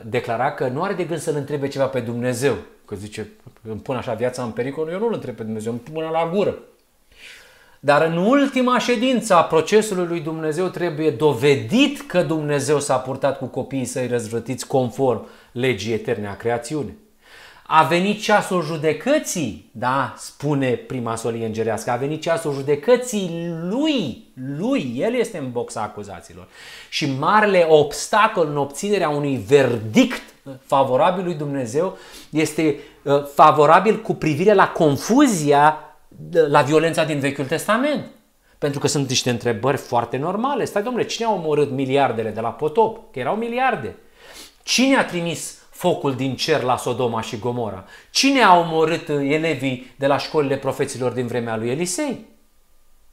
[0.04, 2.54] declara că nu are de gând să-L întrebe ceva pe Dumnezeu.
[2.84, 3.28] Că zice,
[3.62, 6.58] îmi pun așa viața în pericol, eu nu-L întreb pe Dumnezeu, îmi pun la gură.
[7.80, 13.46] Dar în ultima ședință a procesului lui Dumnezeu trebuie dovedit că Dumnezeu s-a purtat cu
[13.46, 17.04] copiii săi răzvrătiți conform legii eterne a creațiunii.
[17.66, 24.94] A venit ceasul judecății, da, spune prima solie îngerească, a venit ceasul judecății lui, lui,
[24.96, 26.48] el este în boxa acuzaților.
[26.88, 30.22] Și marele obstacol în obținerea unui verdict
[30.64, 31.98] favorabil lui Dumnezeu
[32.30, 35.78] este uh, favorabil cu privire la confuzia,
[36.48, 38.06] la violența din Vechiul Testament.
[38.58, 40.64] Pentru că sunt niște întrebări foarte normale.
[40.64, 43.12] Stai, domnule, cine a omorât miliardele de la potop?
[43.12, 43.96] Că erau miliarde.
[44.62, 47.84] Cine a trimis focul din cer la Sodoma și Gomora?
[48.10, 52.24] Cine a omorât elevii de la școlile profeților din vremea lui Elisei?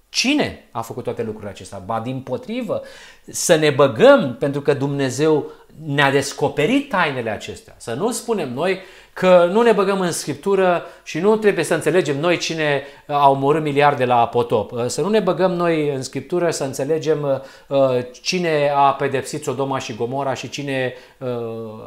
[0.09, 1.77] Cine a făcut toate lucrurile acestea?
[1.77, 2.81] Ba din potrivă,
[3.25, 5.51] să ne băgăm pentru că Dumnezeu
[5.85, 7.75] ne-a descoperit tainele acestea.
[7.77, 8.79] Să nu spunem noi
[9.13, 13.61] că nu ne băgăm în Scriptură și nu trebuie să înțelegem noi cine a omorât
[13.61, 14.89] miliarde la potop.
[14.89, 17.79] Să nu ne băgăm noi în Scriptură să înțelegem uh,
[18.11, 21.27] cine a pedepsit Sodoma și Gomora și cine uh,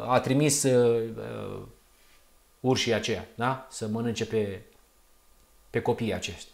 [0.07, 1.03] a trimis uh,
[2.59, 3.67] urșii aceia da?
[3.69, 4.61] să mănânce pe,
[5.69, 6.53] pe copiii aceștia.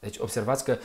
[0.00, 0.78] Deci observați că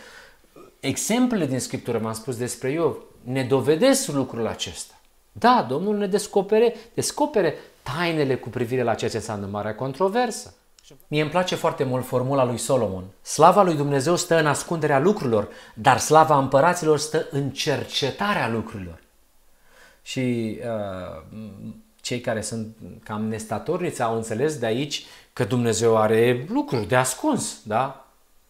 [0.80, 4.93] exemplele din Scriptură, m-am spus despre Iov, ne dovedesc lucrul acesta.
[5.32, 7.56] Da, Domnul ne descopere, descopere
[7.95, 10.54] tainele cu privire la ceea ce înseamnă marea controversă.
[11.08, 13.04] Mie îmi place foarte mult formula lui Solomon.
[13.21, 19.02] Slava lui Dumnezeu stă în ascunderea lucrurilor, dar slava împăraților stă în cercetarea lucrurilor.
[20.02, 21.23] Și uh,
[22.02, 27.60] cei care sunt cam nestatorniți au înțeles de aici că Dumnezeu are lucruri de ascuns,
[27.63, 28.04] da?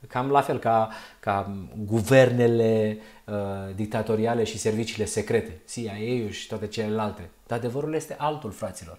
[0.08, 1.52] Cam la fel ca, ca
[1.86, 3.36] guvernele uh,
[3.76, 7.30] dictatoriale și serviciile secrete, CIA-ul și toate celelalte.
[7.48, 8.98] Dar adevărul este altul, fraților.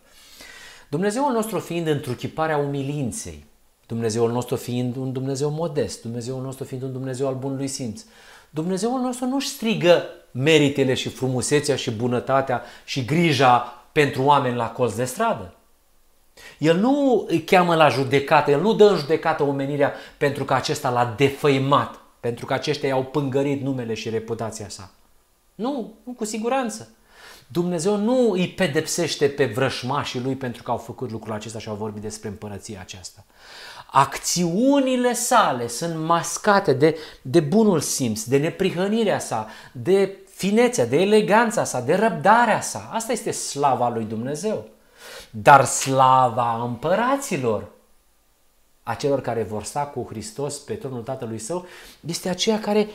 [0.90, 3.44] Dumnezeul nostru fiind întruchiparea umilinței,
[3.86, 8.04] Dumnezeul nostru fiind un Dumnezeu modest, Dumnezeul nostru fiind un Dumnezeu al bunului simț,
[8.50, 14.94] Dumnezeul nostru nu strigă meritele și frumusețea și bunătatea și grija pentru oameni la colț
[14.94, 15.54] de stradă.
[16.58, 20.90] El nu îi cheamă la judecată, el nu dă în judecată omenirea pentru că acesta
[20.90, 24.90] l-a defăimat, pentru că aceștia i-au pângărit numele și reputația sa.
[25.54, 26.88] Nu, nu cu siguranță.
[27.52, 31.74] Dumnezeu nu îi pedepsește pe vrășmașii lui pentru că au făcut lucrul acesta și au
[31.74, 33.24] vorbit despre împărăția aceasta.
[33.90, 41.64] Acțiunile sale sunt mascate de, de bunul simț, de neprihănirea sa, de finețea, de eleganța
[41.64, 42.90] sa, de răbdarea sa.
[42.92, 44.64] Asta este slava lui Dumnezeu.
[45.30, 47.68] Dar slava împăraților,
[48.82, 51.66] a celor care vor sta cu Hristos pe tronul Tatălui Său,
[52.00, 52.88] este aceea care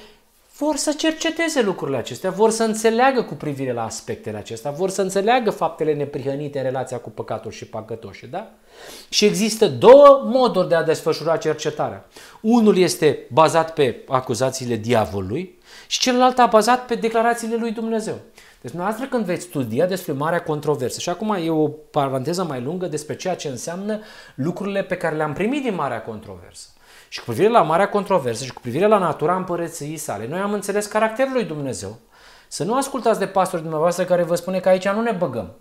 [0.57, 5.01] vor să cerceteze lucrurile acestea, vor să înțeleagă cu privire la aspectele acestea, vor să
[5.01, 8.51] înțeleagă faptele neprihănite în relația cu păcatul și păcătoșii, da?
[9.09, 12.05] Și există două moduri de a desfășura cercetarea.
[12.41, 18.17] Unul este bazat pe acuzațiile diavolului și celălalt a bazat pe declarațiile lui Dumnezeu.
[18.61, 22.85] Deci, dumneavoastră, când veți studia despre marea controversă, și acum e o paranteză mai lungă
[22.85, 23.99] despre ceea ce înseamnă
[24.35, 26.67] lucrurile pe care le-am primit din marea controversă.
[27.15, 30.54] Și cu privire la marea controversă și cu privire la natura împărăției sale, noi am
[30.54, 31.97] înțeles caracterul lui Dumnezeu.
[32.47, 35.56] Să nu ascultați de pastori dumneavoastră care vă spune că aici nu ne băgăm.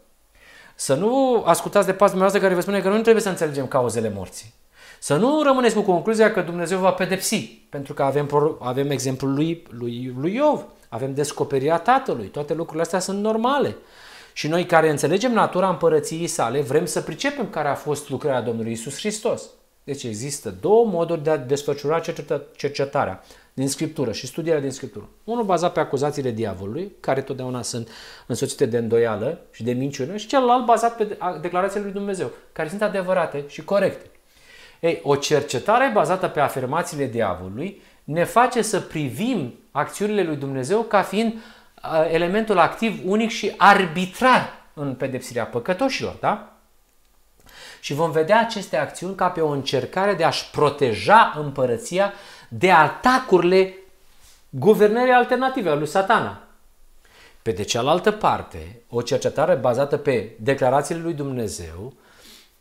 [0.75, 4.13] Să nu ascultați de pastori dumneavoastră care vă spune că nu trebuie să înțelegem cauzele
[4.15, 4.55] morții.
[4.99, 9.67] Să nu rămâneți cu concluzia că Dumnezeu va pedepsi, pentru că avem, avem exemplul lui,
[9.71, 13.77] lui, lui Iov, avem descoperirea Tatălui, toate lucrurile astea sunt normale.
[14.33, 18.73] Și noi care înțelegem natura împărăției sale, vrem să pricepem care a fost lucrarea Domnului
[18.73, 19.43] Isus Hristos.
[19.85, 22.01] Deci există două moduri de a desfășura
[22.57, 23.23] cercetarea
[23.55, 25.09] din Scriptură și studierea din Scriptură.
[25.25, 27.89] Unul bazat pe acuzațiile diavolului, care totdeauna sunt
[28.27, 32.83] însoțite de îndoială și de minciună, și celălalt bazat pe declarațiile lui Dumnezeu, care sunt
[32.83, 34.07] adevărate și corecte.
[34.81, 41.03] Ei, o cercetare bazată pe afirmațiile diavolului ne face să privim acțiunile lui Dumnezeu ca
[41.03, 46.54] fiind uh, elementul activ, unic și arbitrar în pedepsirea păcătoșilor, da?
[47.85, 52.13] Și vom vedea aceste acțiuni ca pe o încercare de a-și proteja împărăția
[52.49, 53.75] de atacurile
[54.51, 56.43] guvernării alternative a lui satana.
[57.43, 61.93] Pe de cealaltă parte, o cercetare bazată pe declarațiile lui Dumnezeu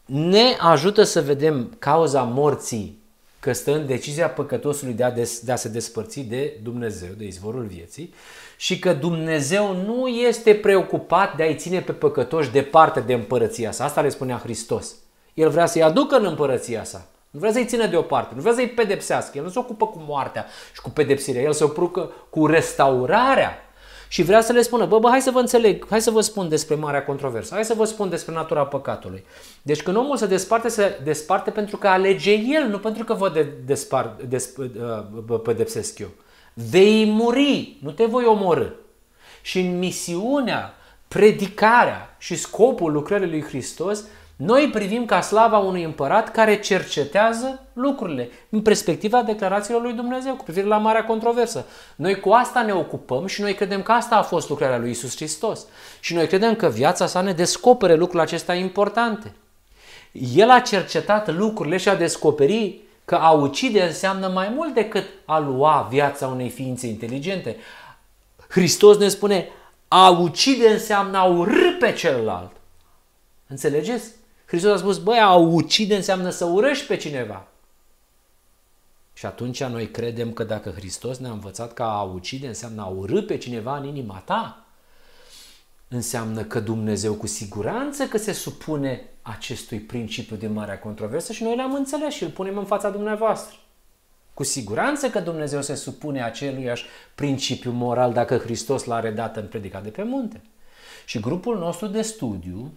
[0.05, 3.03] ne ajută să vedem cauza morții
[3.39, 7.25] că stă în decizia păcătosului de a, des, de a se despărți de Dumnezeu, de
[7.25, 8.13] izvorul vieții,
[8.57, 13.83] și că Dumnezeu nu este preocupat de a-i ține pe păcătoși departe de împărăția sa.
[13.83, 14.95] Asta le spunea Hristos.
[15.33, 17.05] El vrea să-i aducă în împărăția sa.
[17.29, 19.37] Nu vrea să-i țină deoparte, nu vrea să-i pedepsească.
[19.37, 23.57] El nu se ocupă cu moartea și cu pedepsirea, el se ocupă cu restaurarea.
[24.07, 26.49] Și vrea să le spună, bă, bă, hai să vă înțeleg, hai să vă spun
[26.49, 29.25] despre marea controversă, hai să vă spun despre natura păcatului.
[29.61, 33.29] Deci când omul se desparte, se desparte pentru că alege el, nu pentru că vă
[33.29, 36.07] de, despar, des, uh, pedepsesc eu.
[36.53, 38.67] Vei muri, nu te voi omorâ.
[39.41, 40.73] Și în misiunea,
[41.07, 44.03] predicarea și scopul lucrării lui Hristos
[44.43, 50.43] noi privim ca slava unui împărat care cercetează lucrurile în perspectiva declarațiilor lui Dumnezeu cu
[50.43, 51.65] privire la marea controversă.
[51.95, 55.15] Noi cu asta ne ocupăm și noi credem că asta a fost lucrarea lui Isus
[55.15, 55.65] Hristos.
[55.99, 59.33] Și noi credem că viața sa ne descopere lucrurile acestea importante.
[60.35, 65.39] El a cercetat lucrurile și a descoperit că a ucide înseamnă mai mult decât a
[65.39, 67.55] lua viața unei ființe inteligente.
[68.49, 69.47] Hristos ne spune,
[69.87, 72.51] a ucide înseamnă a urâ pe celălalt.
[73.47, 74.21] Înțelegeți?
[74.53, 77.47] Hristos a spus, băi, a ucide înseamnă să urăști pe cineva.
[79.13, 83.21] Și atunci noi credem că dacă Hristos ne-a învățat că a ucide înseamnă a urâ
[83.21, 84.65] pe cineva în inima ta,
[85.87, 91.55] înseamnă că Dumnezeu cu siguranță că se supune acestui principiu de marea controversă și noi
[91.55, 93.57] le-am înțeles și îl punem în fața dumneavoastră.
[94.33, 96.85] Cu siguranță că Dumnezeu se supune aceluiași
[97.15, 100.41] principiu moral dacă Hristos l-a redat în predica de pe munte.
[101.05, 102.71] Și grupul nostru de studiu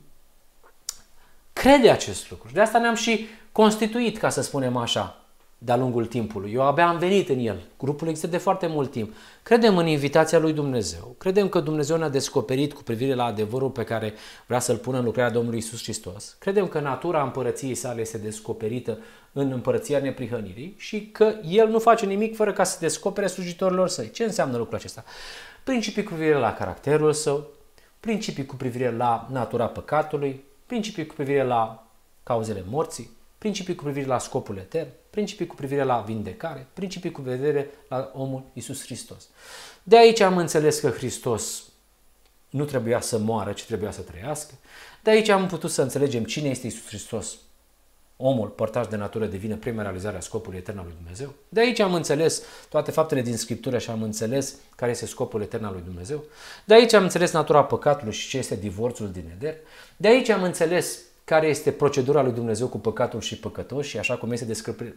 [1.66, 2.48] crede acest lucru.
[2.52, 5.20] De asta ne-am și constituit, ca să spunem așa,
[5.58, 6.52] de-a lungul timpului.
[6.52, 7.62] Eu abia am venit în el.
[7.78, 9.14] Grupul există de foarte mult timp.
[9.42, 11.14] Credem în invitația lui Dumnezeu.
[11.18, 14.14] Credem că Dumnezeu ne-a descoperit cu privire la adevărul pe care
[14.46, 16.36] vrea să-l pună în lucrarea Domnului Isus Hristos.
[16.38, 18.98] Credem că natura împărăției sale este descoperită
[19.32, 24.10] în împărăția neprihănirii și că El nu face nimic fără ca să descopere slujitorilor săi.
[24.10, 25.04] Ce înseamnă lucrul acesta?
[25.64, 27.46] Principii cu privire la caracterul său,
[28.00, 31.86] principii cu privire la natura păcatului, principii cu privire la
[32.22, 37.20] cauzele morții, principii cu privire la scopul etern, principii cu privire la vindecare, principii cu
[37.20, 39.28] privire la omul Isus Hristos.
[39.82, 41.62] De aici am înțeles că Hristos
[42.50, 44.54] nu trebuia să moară, ci trebuia să trăiască.
[45.02, 47.36] De aici am putut să înțelegem cine este Isus Hristos,
[48.16, 51.32] omul părtaș de natură divină, prima realizare a scopului etern al lui Dumnezeu.
[51.48, 55.64] De aici am înțeles toate faptele din Scriptură și am înțeles care este scopul etern
[55.64, 56.24] al lui Dumnezeu.
[56.64, 59.54] De aici am înțeles natura păcatului și ce este divorțul din Eder.
[59.96, 64.16] De aici am înțeles care este procedura lui Dumnezeu cu păcatul și păcătoși și așa
[64.16, 64.52] cum este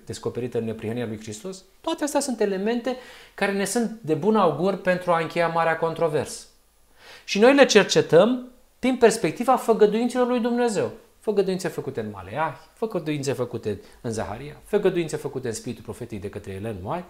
[0.06, 1.64] descoperită în neprihănirea lui Hristos.
[1.82, 2.98] Toate astea sunt elemente
[3.36, 6.46] care ne sunt de bun augur pentru a încheia marea controversă.
[7.26, 8.48] Și noi le cercetăm
[8.80, 10.92] din perspectiva făgăduinților lui Dumnezeu.
[11.20, 16.52] Făgăduințe făcute în Maleahi, făgăduințe făcute în Zaharia, făgăduințe făcute în Spiritul Profetic de către
[16.52, 17.08] Ellen White,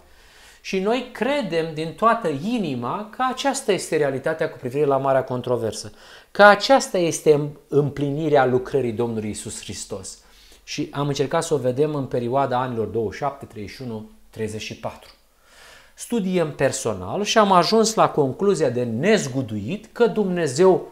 [0.62, 5.92] și noi credem din toată inima că aceasta este realitatea cu privire la marea controversă,
[6.32, 10.18] că aceasta este împlinirea lucrării Domnului Isus Hristos.
[10.64, 15.10] Și am încercat să o vedem în perioada anilor 27, 31, 34.
[15.94, 20.92] Studiem personal și am ajuns la concluzia de nezguduit că Dumnezeu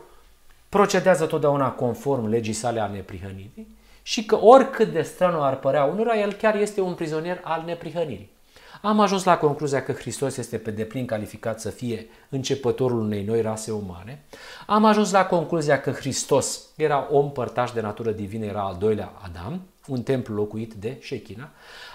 [0.70, 6.20] procedează totdeauna conform legii sale a neprihănirii și că oricât de stranu ar părea unora,
[6.20, 8.36] el chiar este un prizonier al neprihănirii.
[8.82, 13.42] Am ajuns la concluzia că Hristos este pe deplin calificat să fie începătorul unei noi
[13.42, 14.24] rase umane.
[14.66, 19.14] Am ajuns la concluzia că Hristos era om părtaș de natură divină, era al doilea
[19.22, 21.50] Adam, un templu locuit de Shechina.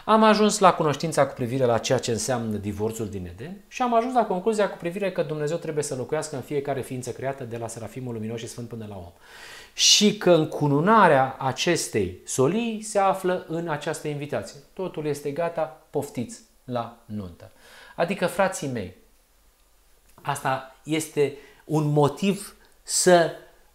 [0.04, 3.94] Am ajuns la cunoștința cu privire la ceea ce înseamnă divorțul din Eden și am
[3.94, 7.56] ajuns la concluzia cu privire că Dumnezeu trebuie să locuiască în fiecare ființă creată de
[7.56, 9.12] la Serafimul Luminos și Sfânt până la om.
[9.74, 14.60] Și că încununarea acestei solii se află în această invitație.
[14.72, 17.50] Totul este gata, poftiți la nuntă.
[17.96, 18.96] Adică, frații mei,
[20.22, 23.30] asta este un motiv să,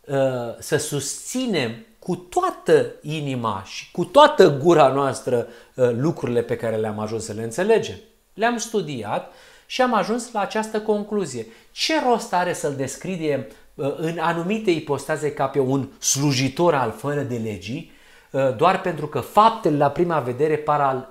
[0.05, 6.75] uh, să susținem cu toată inima și cu toată gura noastră uh, lucrurile pe care
[6.75, 7.95] le-am ajuns să le înțelegem.
[8.33, 9.31] Le-am studiat
[9.65, 11.45] și am ajuns la această concluzie.
[11.71, 17.21] Ce rost are să-l descrie uh, în anumite ipostaze ca pe un slujitor al fără
[17.21, 17.91] de legii,
[18.31, 21.09] uh, doar pentru că faptele la prima vedere par a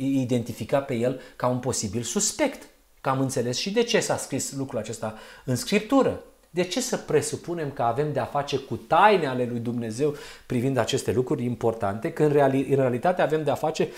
[0.00, 2.68] identifica pe el ca un posibil suspect.
[3.00, 5.14] Că am înțeles și de ce s-a scris lucrul acesta
[5.44, 6.20] în scriptură.
[6.50, 10.14] De ce să presupunem că avem de a face cu taine ale lui Dumnezeu
[10.46, 13.88] privind aceste lucruri importante, când în realitate avem de a face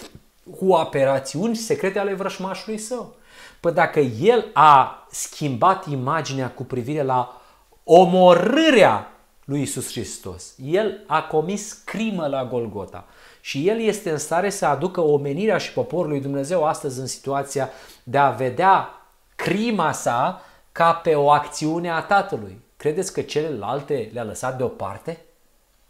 [0.59, 3.15] cu operațiuni secrete ale vrășmașului său?
[3.61, 7.41] Păi dacă el a schimbat imaginea cu privire la
[7.85, 9.13] omorârea
[9.45, 13.05] lui Isus Hristos, el a comis crimă la Golgota
[13.41, 17.71] și el este în stare să aducă omenirea și poporul lui Dumnezeu astăzi în situația
[18.03, 18.89] de a vedea
[19.37, 20.43] crima sa
[20.73, 22.61] ca pe o acțiune a Tatălui.
[22.77, 25.21] Credeți că celelalte le-a lăsat deoparte?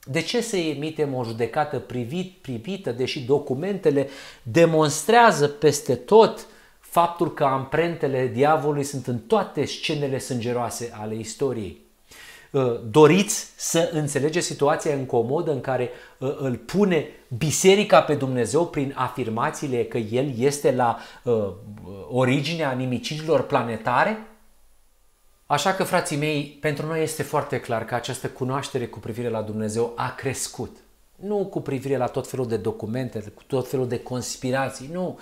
[0.05, 4.09] De ce să emitem o judecată privit, privită, deși documentele
[4.43, 6.47] demonstrează peste tot
[6.81, 11.81] faptul că amprentele diavolului sunt în toate scenele sângeroase ale istoriei?
[12.51, 17.07] Uh, doriți să înțelegeți situația incomodă în care uh, îl pune
[17.39, 21.49] biserica pe Dumnezeu prin afirmațiile că El este la uh,
[22.11, 24.27] originea nimicirilor planetare?
[25.47, 29.43] Așa că, frații mei, pentru noi este foarte clar că această cunoaștere cu privire la
[29.43, 30.77] Dumnezeu a crescut.
[31.17, 35.19] Nu cu privire la tot felul de documente, cu tot felul de conspirații, nu.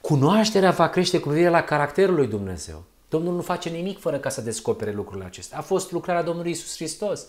[0.00, 2.84] Cunoașterea va crește cu privire la caracterul lui Dumnezeu.
[3.12, 5.58] Domnul nu face nimic fără ca să descopere lucrurile acestea.
[5.58, 7.26] A fost lucrarea Domnului Isus Hristos.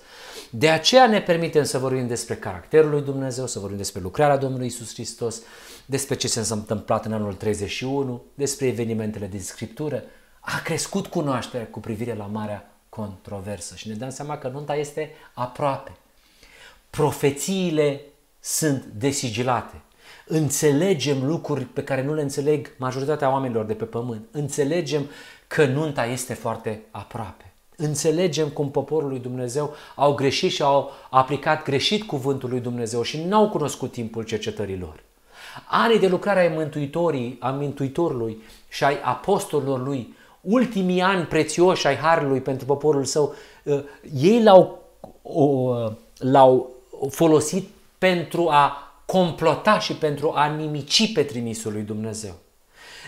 [0.49, 4.65] De aceea ne permitem să vorbim despre caracterul lui Dumnezeu, să vorbim despre lucrarea Domnului
[4.65, 5.41] Isus Hristos,
[5.85, 10.03] despre ce s-a întâmplat în anul 31, despre evenimentele din Scriptură.
[10.45, 15.11] A crescut cunoașterea cu privire la marea controversă și ne dăm seama că nunta este
[15.33, 15.91] aproape.
[16.89, 18.01] Profețiile
[18.39, 19.81] sunt desigilate.
[20.25, 24.25] Înțelegem lucruri pe care nu le înțeleg majoritatea oamenilor de pe pământ.
[24.31, 25.09] Înțelegem
[25.47, 27.53] că nunta este foarte aproape.
[27.75, 33.23] Înțelegem cum poporul lui Dumnezeu au greșit și au aplicat greșit cuvântul lui Dumnezeu și
[33.23, 35.03] n-au cunoscut timpul cercetării lor.
[35.69, 41.95] Anii de lucrare ai Mântuitorii, a Mântuitorului și ai apostolilor lui, ultimii ani prețioși ai
[41.95, 43.83] Harului pentru poporul său, uh,
[44.13, 44.83] ei l-au,
[46.17, 46.69] l-au
[47.09, 47.67] folosit
[47.97, 52.33] pentru a complota și pentru a nimici pe trimisul lui Dumnezeu.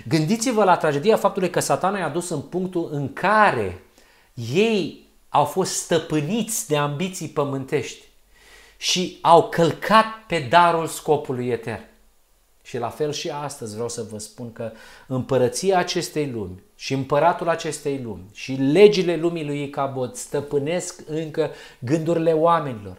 [0.08, 3.84] Gândiți-vă la tragedia faptului că satana i-a dus în punctul în care
[4.54, 8.04] ei au fost stăpâniți de ambiții pământești
[8.78, 11.84] și au călcat pe darul scopului etern.
[12.64, 14.72] Și la fel și astăzi vreau să vă spun că
[15.08, 22.34] împărăția acestei lumi și împăratul acestei lumi și legile lumii lui Icabod stăpânesc încă gândurile
[22.34, 22.98] oamenilor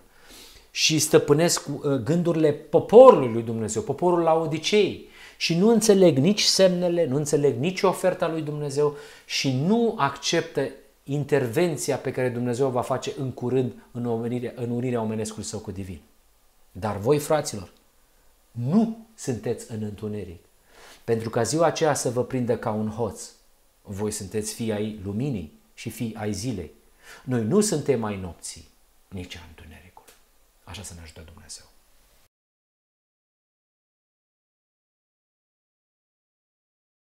[0.71, 7.07] și stăpânesc uh, gândurile poporului lui Dumnezeu, poporul la Odicei și nu înțeleg nici semnele,
[7.07, 8.97] nu înțeleg nici oferta lui Dumnezeu
[9.27, 10.69] și nu acceptă
[11.05, 15.71] intervenția pe care Dumnezeu va face în curând în, omenirea, în unirea omenescului său cu
[15.71, 16.01] divin.
[16.73, 17.73] Dar voi, fraților,
[18.51, 20.45] nu sunteți în întuneric,
[21.05, 23.31] pentru ca ziua aceea să vă prindă ca un hoț.
[23.89, 26.71] Voi sunteți fii ai luminii și fii ai zilei.
[27.25, 28.69] Noi nu suntem ai nopții,
[29.09, 30.13] nici a întunericului.
[30.65, 31.36] Așa să ne ajute Dumnezeu.